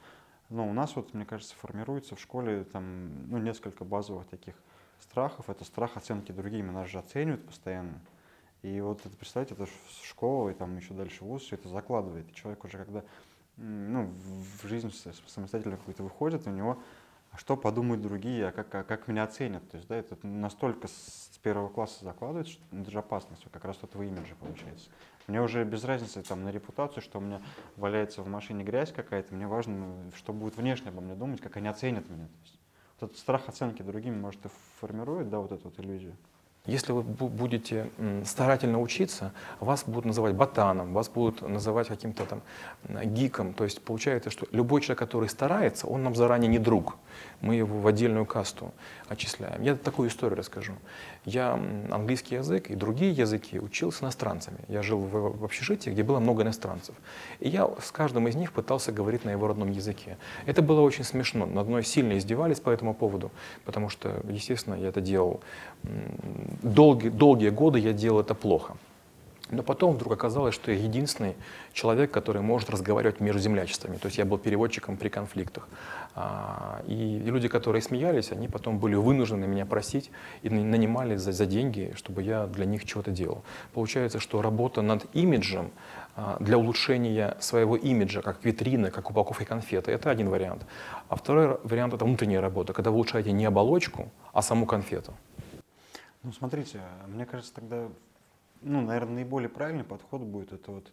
ну, 0.50 0.70
у 0.70 0.74
нас 0.74 0.96
вот, 0.96 1.14
мне 1.14 1.26
кажется, 1.26 1.56
формируется 1.56 2.16
в 2.16 2.22
школе 2.22 2.64
там, 2.64 3.30
ну, 3.30 3.38
несколько 3.38 3.84
базовых 3.84 4.26
таких 4.28 4.56
страхов. 5.02 5.50
Это 5.50 5.66
страх 5.66 5.98
оценки 5.98 6.32
другими, 6.32 6.72
нас 6.72 6.90
же 6.90 7.00
оценивают 7.00 7.46
постоянно. 7.46 8.00
И 8.62 8.80
вот 8.80 9.06
это, 9.06 9.16
представьте, 9.18 9.56
это 9.56 9.68
школа 10.04 10.50
и 10.52 10.54
там 10.54 10.78
еще 10.78 10.94
дальше 10.94 11.26
вуз 11.26 11.44
все 11.44 11.56
это 11.56 11.68
закладывает. 11.68 12.30
И 12.30 12.34
человек 12.34 12.64
уже, 12.64 12.78
когда 12.78 13.04
ну, 13.58 14.10
в 14.62 14.66
жизнь 14.66 14.92
самостоятельно 15.28 15.76
какой-то 15.76 16.04
выходит, 16.04 16.48
у 16.48 16.50
него 16.50 16.80
а 17.34 17.38
что 17.38 17.58
подумают 17.58 18.02
другие, 18.02 18.50
а 18.50 18.52
как, 18.52 18.74
а 18.76 18.84
как 18.84 19.08
меня 19.08 19.24
оценят. 19.24 19.68
То 19.70 19.78
есть, 19.78 19.90
да, 19.90 19.96
это 19.96 20.16
настолько 20.26 20.88
с 20.88 21.40
первого 21.42 21.68
класса 21.68 22.06
закладывается, 22.06 22.54
что 22.54 22.64
это 22.72 22.92
же 22.92 23.00
опасность, 23.00 23.44
как 23.52 23.66
раз 23.66 23.80
этого 23.82 24.04
имиджа 24.04 24.36
получается. 24.40 24.90
Мне 25.28 25.42
уже 25.42 25.64
без 25.64 25.84
разницы 25.84 26.22
там, 26.22 26.44
на 26.44 26.50
репутацию, 26.50 27.02
что 27.02 27.20
у 27.20 27.22
меня 27.22 27.42
валяется 27.78 28.22
в 28.22 28.28
машине 28.28 28.64
грязь 28.64 28.92
какая-то, 28.92 29.34
мне 29.34 29.48
важно, 29.48 29.96
что 30.16 30.34
будет 30.34 30.58
внешне 30.58 30.90
обо 30.90 31.02
мне 31.02 31.16
думать, 31.16 31.42
как 31.42 31.58
они 31.58 31.68
оценят 31.68 32.10
меня. 32.10 32.26
То 32.26 32.42
есть, 32.44 32.60
вот 33.00 33.10
этот 33.10 33.20
страх 33.20 33.48
оценки 33.48 33.82
другими, 33.82 34.16
может, 34.16 34.46
и 34.46 34.50
формирует 34.80 35.30
да, 35.30 35.40
вот 35.40 35.52
эту 35.52 35.64
вот 35.66 35.80
иллюзию. 35.80 36.16
Если 36.66 36.94
вы 36.94 37.02
будете 37.04 37.92
старательно 38.24 38.80
учиться, 38.80 39.34
вас 39.60 39.84
будут 39.86 40.06
называть 40.06 40.34
ботаном, 40.34 40.94
вас 40.94 41.10
будут 41.10 41.42
называть 41.42 41.90
каким-то 41.90 42.26
там 42.26 42.42
гиком. 42.88 43.54
То 43.54 43.66
есть 43.66 43.84
получается, 43.84 44.30
что 44.30 44.48
любой 44.52 44.80
человек, 44.80 45.00
который 45.00 45.28
старается, 45.28 45.88
он 45.88 46.04
нам 46.04 46.16
заранее 46.16 46.50
не 46.50 46.60
друг. 46.60 46.96
Мы 47.42 47.56
его 47.56 47.80
в 47.80 47.88
отдельную 47.88 48.26
касту 48.26 48.74
отчисляем. 49.08 49.62
Я 49.62 49.76
такую 49.76 50.10
историю 50.10 50.38
расскажу. 50.38 50.74
Я 51.26 51.54
английский 51.92 52.36
язык 52.36 52.70
и 52.70 52.76
другие 52.76 53.12
языки 53.12 53.60
учил 53.60 53.92
с 53.92 54.02
иностранцами. 54.02 54.60
Я 54.68 54.82
жил 54.82 55.00
в 55.00 55.44
общежитии, 55.44 55.90
где 55.90 56.04
было 56.04 56.20
много 56.20 56.44
иностранцев. 56.44 56.96
И 57.40 57.50
я 57.50 57.70
с 57.82 57.92
каждым 57.92 58.28
из 58.28 58.36
них 58.36 58.52
пытался 58.52 58.92
говорить 58.92 59.26
на 59.26 59.30
его 59.30 59.48
родном 59.48 59.72
языке. 59.72 60.18
Это 60.46 60.62
было 60.62 60.82
очень 60.82 61.04
смешно. 61.04 61.46
Над 61.46 61.68
мной 61.68 61.84
сильно 61.84 62.18
издевались 62.18 62.60
по 62.60 62.70
этому 62.70 62.94
поводу, 62.94 63.32
потому 63.66 63.90
что, 63.90 64.22
естественно, 64.30 64.76
я 64.76 64.90
это 64.90 65.02
делал 65.02 65.42
долгие, 66.62 67.10
долгие 67.10 67.50
годы 67.50 67.80
я 67.80 67.94
делал 67.94 68.22
это 68.22 68.36
плохо. 68.36 68.76
Но 69.52 69.62
потом 69.62 69.94
вдруг 69.94 70.14
оказалось, 70.14 70.56
что 70.56 70.72
я 70.72 70.78
единственный 70.78 71.36
человек, 71.74 72.12
который 72.12 72.42
может 72.42 72.70
разговаривать 72.70 73.20
между 73.20 73.40
землячествами. 73.40 73.98
То 73.98 74.08
есть 74.08 74.18
я 74.18 74.26
был 74.26 74.38
переводчиком 74.38 74.98
при 74.98 75.10
конфликтах. 75.10 75.68
А, 76.16 76.84
и 76.86 77.20
люди, 77.20 77.48
которые 77.48 77.82
смеялись, 77.82 78.32
они 78.32 78.48
потом 78.48 78.78
были 78.78 78.96
вынуждены 78.96 79.48
меня 79.48 79.66
просить 79.66 80.12
и 80.44 80.50
нанимали 80.50 81.16
за, 81.16 81.32
за 81.32 81.46
деньги, 81.46 81.94
чтобы 81.96 82.22
я 82.22 82.46
для 82.46 82.66
них 82.66 82.86
чего-то 82.86 83.12
делал. 83.12 83.44
Получается, 83.74 84.20
что 84.20 84.42
работа 84.42 84.82
над 84.82 85.06
имиджем 85.16 85.72
а, 86.16 86.38
для 86.40 86.58
улучшения 86.58 87.36
своего 87.40 87.76
имиджа, 87.76 88.22
как 88.22 88.46
витрины, 88.46 88.92
как 88.92 89.10
упаковки 89.10 89.44
конфеты, 89.44 89.92
это 89.92 90.12
один 90.12 90.30
вариант. 90.30 90.66
А 91.10 91.16
второй 91.16 91.58
вариант— 91.64 91.94
это 91.96 92.06
внутренняя 92.06 92.42
работа, 92.42 92.74
когда 92.74 92.92
вы 92.92 92.98
улучшаете 92.98 93.32
не 93.32 93.46
оболочку, 93.46 94.12
а 94.34 94.42
саму 94.44 94.68
конфету. 94.68 95.14
Ну, 96.22 96.32
смотрите, 96.32 96.80
мне 97.08 97.26
кажется, 97.26 97.54
тогда, 97.54 97.88
ну, 98.62 98.82
наверное, 98.82 99.16
наиболее 99.16 99.50
правильный 99.50 99.84
подход 99.84 100.22
будет 100.22 100.54
это 100.54 100.72
вот, 100.72 100.92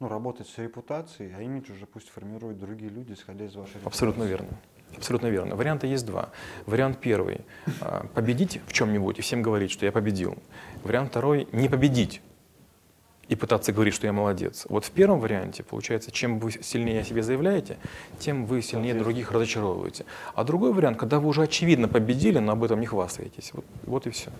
ну, 0.00 0.08
работать 0.08 0.48
с 0.48 0.58
репутацией, 0.58 1.32
а 1.36 1.42
имидж 1.42 1.72
уже 1.72 1.86
пусть 1.86 2.08
формируют 2.08 2.58
другие 2.58 2.90
люди, 2.90 3.12
исходя 3.12 3.44
из 3.44 3.54
вашей 3.54 3.74
репутации. 3.74 3.86
Абсолютно 3.86 4.24
верно. 4.24 4.48
Абсолютно 4.96 5.26
верно. 5.26 5.56
Варианты 5.56 5.86
есть 5.86 6.06
два. 6.06 6.30
Вариант 6.66 7.00
первый– 7.00 7.40
победить 8.14 8.60
в 8.66 8.72
чем-нибудь 8.72 9.18
и 9.18 9.22
всем 9.22 9.42
говорить, 9.42 9.70
что 9.70 9.86
я 9.86 9.92
победил. 9.92 10.36
Вариант 10.84 11.10
второй– 11.10 11.48
не 11.52 11.68
победить, 11.68 12.20
и 13.28 13.34
пытаться 13.34 13.72
говорить, 13.72 13.94
что 13.94 14.06
я 14.06 14.12
молодец. 14.12 14.66
Вот 14.68 14.84
в 14.84 14.90
первом 14.90 15.20
варианте, 15.20 15.62
получается, 15.62 16.10
чем 16.10 16.38
вы 16.38 16.52
сильнее 16.52 17.00
о 17.00 17.04
себе 17.04 17.22
заявляете, 17.22 17.78
тем 18.18 18.46
вы 18.46 18.62
сильнее 18.62 18.94
других 18.94 19.32
разочаровываете. 19.32 20.04
А 20.34 20.44
другой 20.44 20.72
вариант, 20.72 20.98
когда 20.98 21.20
вы 21.20 21.28
уже 21.28 21.42
очевидно 21.42 21.88
победили, 21.88 22.38
но 22.38 22.52
об 22.52 22.64
этом 22.64 22.80
не 22.80 22.86
хвастаетесь. 22.86 23.50
Вот, 23.52 23.64
вот 23.84 24.06
и 24.06 24.10
все. 24.10 24.30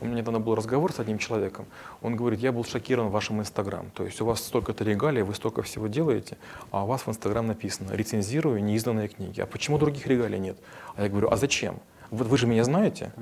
У 0.00 0.06
меня 0.06 0.18
недавно 0.18 0.40
был 0.40 0.54
разговор 0.54 0.92
с 0.92 1.00
одним 1.00 1.18
человеком. 1.18 1.66
Он 2.02 2.16
говорит, 2.16 2.40
я 2.40 2.52
был 2.52 2.64
шокирован 2.64 3.10
вашим 3.10 3.40
Инстаграм. 3.40 3.90
То 3.94 4.04
есть 4.04 4.20
у 4.20 4.24
вас 4.24 4.42
столько-то 4.42 4.84
регалий, 4.84 5.22
вы 5.22 5.34
столько 5.34 5.62
всего 5.62 5.86
делаете, 5.86 6.36
а 6.70 6.84
у 6.84 6.86
вас 6.86 7.02
в 7.02 7.08
Инстаграм 7.08 7.46
написано 7.46 7.92
«рецензирую 7.92 8.62
неизданные 8.62 9.08
книги». 9.08 9.40
А 9.40 9.46
почему 9.46 9.78
других 9.78 10.06
регалий 10.06 10.38
нет? 10.38 10.56
А 10.96 11.02
я 11.02 11.08
говорю, 11.08 11.30
а 11.30 11.36
зачем? 11.36 11.80
Вот 12.14 12.28
вы 12.28 12.38
же 12.38 12.46
меня 12.46 12.62
знаете, 12.62 13.12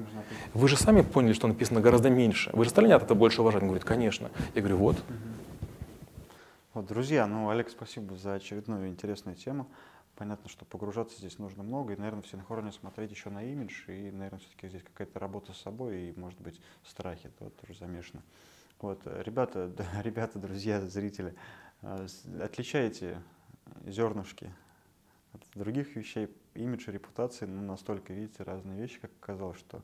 вы 0.53 0.69
же 0.69 0.77
сами 0.77 1.01
поняли, 1.01 1.33
что 1.33 1.49
написано 1.49 1.81
гораздо 1.81 2.11
меньше. 2.11 2.51
Вы 2.53 2.65
же 2.65 2.71
стали 2.71 2.87
меня 2.87 2.97
это 2.97 3.15
больше 3.15 3.41
уважать? 3.41 3.63
Он 3.63 3.69
говорит, 3.69 3.85
конечно. 3.85 4.31
Я 4.55 4.61
говорю, 4.61 4.77
вот. 4.77 5.03
Вот, 6.75 6.87
друзья, 6.87 7.27
ну, 7.27 7.49
Олег, 7.49 7.71
спасибо 7.71 8.17
за 8.17 8.35
очередную 8.35 8.89
интересную 8.89 9.35
тему. 9.35 9.67
Понятно, 10.15 10.51
что 10.51 10.67
погружаться 10.67 11.17
здесь 11.17 11.39
нужно 11.39 11.63
много, 11.63 11.95
и, 11.95 11.97
наверное, 11.97 12.23
в 12.23 12.27
синхроне 12.27 12.71
смотреть 12.71 13.11
еще 13.11 13.31
на 13.31 13.43
имидж, 13.43 13.89
и, 13.89 14.11
наверное, 14.11 14.41
все-таки 14.41 14.69
здесь 14.69 14.83
какая-то 14.83 15.19
работа 15.19 15.55
с 15.55 15.63
собой, 15.63 16.11
и, 16.11 16.21
может 16.21 16.41
быть, 16.43 16.61
страхи 16.85 17.31
вот, 17.41 17.57
тоже 17.57 17.79
замешаны. 17.79 18.23
Вот, 18.79 19.01
ребята, 19.07 19.73
ребята, 20.03 20.39
друзья, 20.39 20.83
зрители, 20.83 21.35
э, 21.81 22.07
отличайте 22.43 23.23
зернышки 23.87 24.51
от 25.33 25.43
других 25.55 25.97
вещей, 25.97 26.29
имидж 26.55 26.89
и 26.89 26.93
репутация, 26.93 27.49
ну, 27.49 27.63
настолько, 27.63 28.13
видите, 28.13 28.43
разные 28.43 28.81
вещи, 28.81 29.01
как 29.01 29.11
оказалось, 29.21 29.59
что 29.59 29.83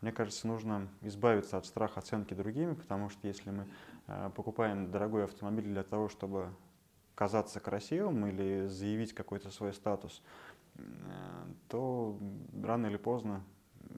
мне 0.00 0.12
кажется, 0.12 0.46
нужно 0.46 0.88
избавиться 1.02 1.56
от 1.56 1.66
страха 1.66 2.00
оценки 2.00 2.34
другими, 2.34 2.74
потому 2.74 3.08
что 3.10 3.26
если 3.26 3.50
мы 3.50 3.66
э, 4.06 4.30
покупаем 4.34 4.90
дорогой 4.90 5.24
автомобиль 5.24 5.64
для 5.64 5.82
того, 5.82 6.08
чтобы 6.08 6.54
казаться 7.16 7.58
красивым 7.58 8.26
или 8.26 8.68
заявить 8.68 9.12
какой-то 9.12 9.50
свой 9.50 9.72
статус, 9.72 10.22
э, 10.76 10.82
то 11.68 12.16
рано 12.62 12.86
или 12.86 12.96
поздно 12.96 13.42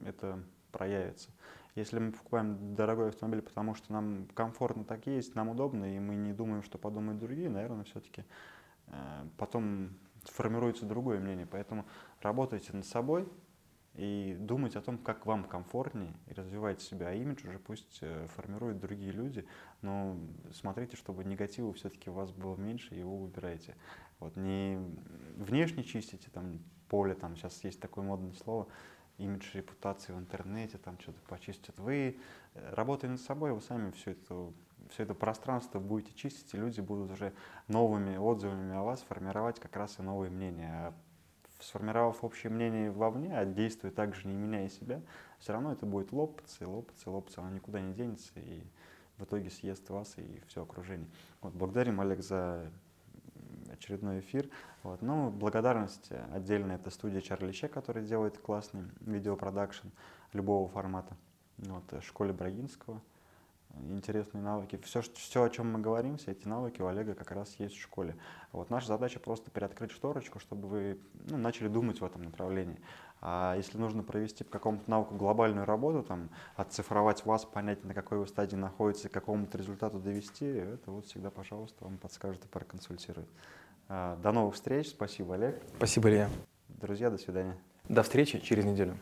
это 0.03 0.43
проявится. 0.71 1.29
Если 1.75 1.99
мы 1.99 2.11
покупаем 2.13 2.75
дорогой 2.75 3.09
автомобиль, 3.09 3.43
потому 3.43 3.75
что 3.75 3.93
нам 3.93 4.27
комфортно 4.33 4.83
так 4.83 5.05
есть, 5.05 5.35
нам 5.35 5.49
удобно, 5.49 5.95
и 5.95 5.99
мы 5.99 6.15
не 6.15 6.33
думаем, 6.33 6.63
что 6.63 6.79
подумают 6.79 7.19
другие, 7.19 7.49
наверное, 7.49 7.83
все-таки 7.83 8.25
э, 8.87 9.27
потом 9.37 9.91
формируется 10.25 10.85
другое 10.85 11.19
мнение. 11.19 11.47
Поэтому 11.49 11.85
работайте 12.21 12.73
над 12.73 12.85
собой 12.85 13.27
и 13.95 14.37
думайте 14.39 14.79
о 14.79 14.81
том, 14.81 14.97
как 14.97 15.25
вам 15.25 15.43
комфортнее, 15.43 16.13
и 16.27 16.33
развивайте 16.33 16.85
себя. 16.85 17.09
А 17.09 17.13
имидж 17.13 17.45
уже 17.45 17.59
пусть 17.59 17.99
э, 18.01 18.27
формируют 18.35 18.79
другие 18.79 19.11
люди, 19.11 19.45
но 19.81 20.17
смотрите, 20.53 20.95
чтобы 20.95 21.25
негатива 21.25 21.73
все-таки 21.73 22.09
у 22.09 22.13
вас 22.13 22.31
было 22.31 22.55
меньше, 22.55 22.95
его 22.95 23.21
убираете. 23.21 23.75
Вот 24.19 24.37
не 24.37 24.79
внешне 25.35 25.83
чистите 25.83 26.29
там 26.31 26.59
поле, 26.87 27.15
там 27.15 27.35
сейчас 27.35 27.63
есть 27.63 27.81
такое 27.81 28.05
модное 28.05 28.33
слово, 28.33 28.67
имидж 29.17 29.49
репутации 29.53 30.13
в 30.13 30.19
интернете, 30.19 30.77
там 30.77 30.97
что-то 30.99 31.19
почистят. 31.27 31.77
Вы, 31.77 32.17
э, 32.53 32.73
работая 32.73 33.11
над 33.11 33.19
собой, 33.19 33.51
вы 33.51 33.61
сами 33.61 33.91
все 33.91 34.11
это 34.11 34.53
все 34.91 35.03
это 35.03 35.13
пространство 35.13 35.79
будете 35.79 36.13
чистить, 36.13 36.53
и 36.53 36.57
люди 36.57 36.81
будут 36.81 37.11
уже 37.11 37.33
новыми 37.67 38.17
отзывами 38.17 38.75
о 38.75 38.83
вас 38.83 39.01
формировать 39.01 39.59
как 39.59 39.75
раз 39.75 39.99
и 39.99 40.01
новые 40.01 40.29
мнения. 40.29 40.93
Сформировав 41.59 42.23
общее 42.23 42.51
мнение 42.51 42.91
вовне, 42.91 43.37
а 43.37 43.45
действуя 43.45 43.91
также 43.91 44.27
не 44.27 44.35
меняя 44.35 44.67
себя, 44.67 45.01
все 45.39 45.53
равно 45.53 45.71
это 45.71 45.85
будет 45.85 46.11
лопаться 46.11 46.63
и 46.63 46.67
лопаться 46.67 47.09
и 47.09 47.13
лопаться, 47.13 47.41
оно 47.41 47.51
никуда 47.51 47.79
не 47.79 47.93
денется 47.93 48.31
и 48.35 48.63
в 49.17 49.23
итоге 49.23 49.51
съест 49.51 49.87
вас 49.89 50.17
и 50.17 50.41
все 50.47 50.63
окружение. 50.63 51.07
Вот, 51.41 51.53
благодарим, 51.53 52.01
Олег, 52.01 52.21
за 52.23 52.71
очередной 53.71 54.19
эфир. 54.19 54.49
Вот. 54.83 55.01
Ну, 55.01 55.29
благодарность 55.29 56.11
отдельно 56.31 56.73
это 56.73 56.89
студия 56.89 57.21
Чарли 57.21 57.51
Че, 57.51 57.67
которая 57.67 58.03
делает 58.03 58.37
классный 58.37 58.83
видеопродакшн 59.01 59.87
любого 60.33 60.67
формата. 60.67 61.15
Вот, 61.57 61.83
школе 62.03 62.33
Брагинского. 62.33 63.01
Интересные 63.89 64.41
навыки. 64.41 64.79
Все, 64.83 65.01
все, 65.01 65.43
о 65.43 65.49
чем 65.49 65.71
мы 65.71 65.79
говорим, 65.79 66.17
все 66.17 66.31
эти 66.31 66.47
навыки 66.47 66.81
у 66.81 66.87
Олега 66.87 67.13
как 67.13 67.31
раз 67.31 67.55
есть 67.57 67.75
в 67.75 67.81
школе. 67.81 68.15
Вот 68.51 68.69
наша 68.69 68.87
задача 68.87 69.19
просто 69.19 69.51
приоткрыть 69.51 69.91
шторочку, 69.91 70.39
чтобы 70.39 70.67
вы 70.67 70.99
ну, 71.29 71.37
начали 71.37 71.67
думать 71.67 72.01
в 72.01 72.05
этом 72.05 72.23
направлении. 72.23 72.79
А 73.21 73.55
если 73.55 73.77
нужно 73.77 74.01
провести 74.03 74.43
по 74.43 74.51
какому-то 74.51 74.89
навыку 74.89 75.15
глобальную 75.15 75.65
работу, 75.65 76.03
там, 76.03 76.29
отцифровать 76.55 77.25
вас, 77.25 77.45
понять, 77.45 77.83
на 77.83 77.93
какой 77.93 78.17
вы 78.17 78.27
стадии 78.27 78.55
находитесь, 78.55 79.09
к 79.09 79.13
какому-то 79.13 79.57
результату 79.57 79.99
довести, 79.99 80.45
это 80.45 80.91
вот 80.91 81.05
всегда, 81.05 81.29
пожалуйста, 81.29 81.83
вам 81.83 81.97
подскажет 81.97 82.43
и 82.45 82.47
проконсультирует. 82.47 83.29
А, 83.87 84.17
до 84.17 84.31
новых 84.31 84.55
встреч. 84.55 84.89
Спасибо, 84.89 85.35
Олег. 85.35 85.61
Спасибо, 85.77 86.09
Илья. 86.09 86.29
Друзья, 86.69 87.09
до 87.09 87.17
свидания. 87.17 87.57
До 87.87 88.03
встречи 88.03 88.39
через 88.39 88.65
неделю. 88.65 88.97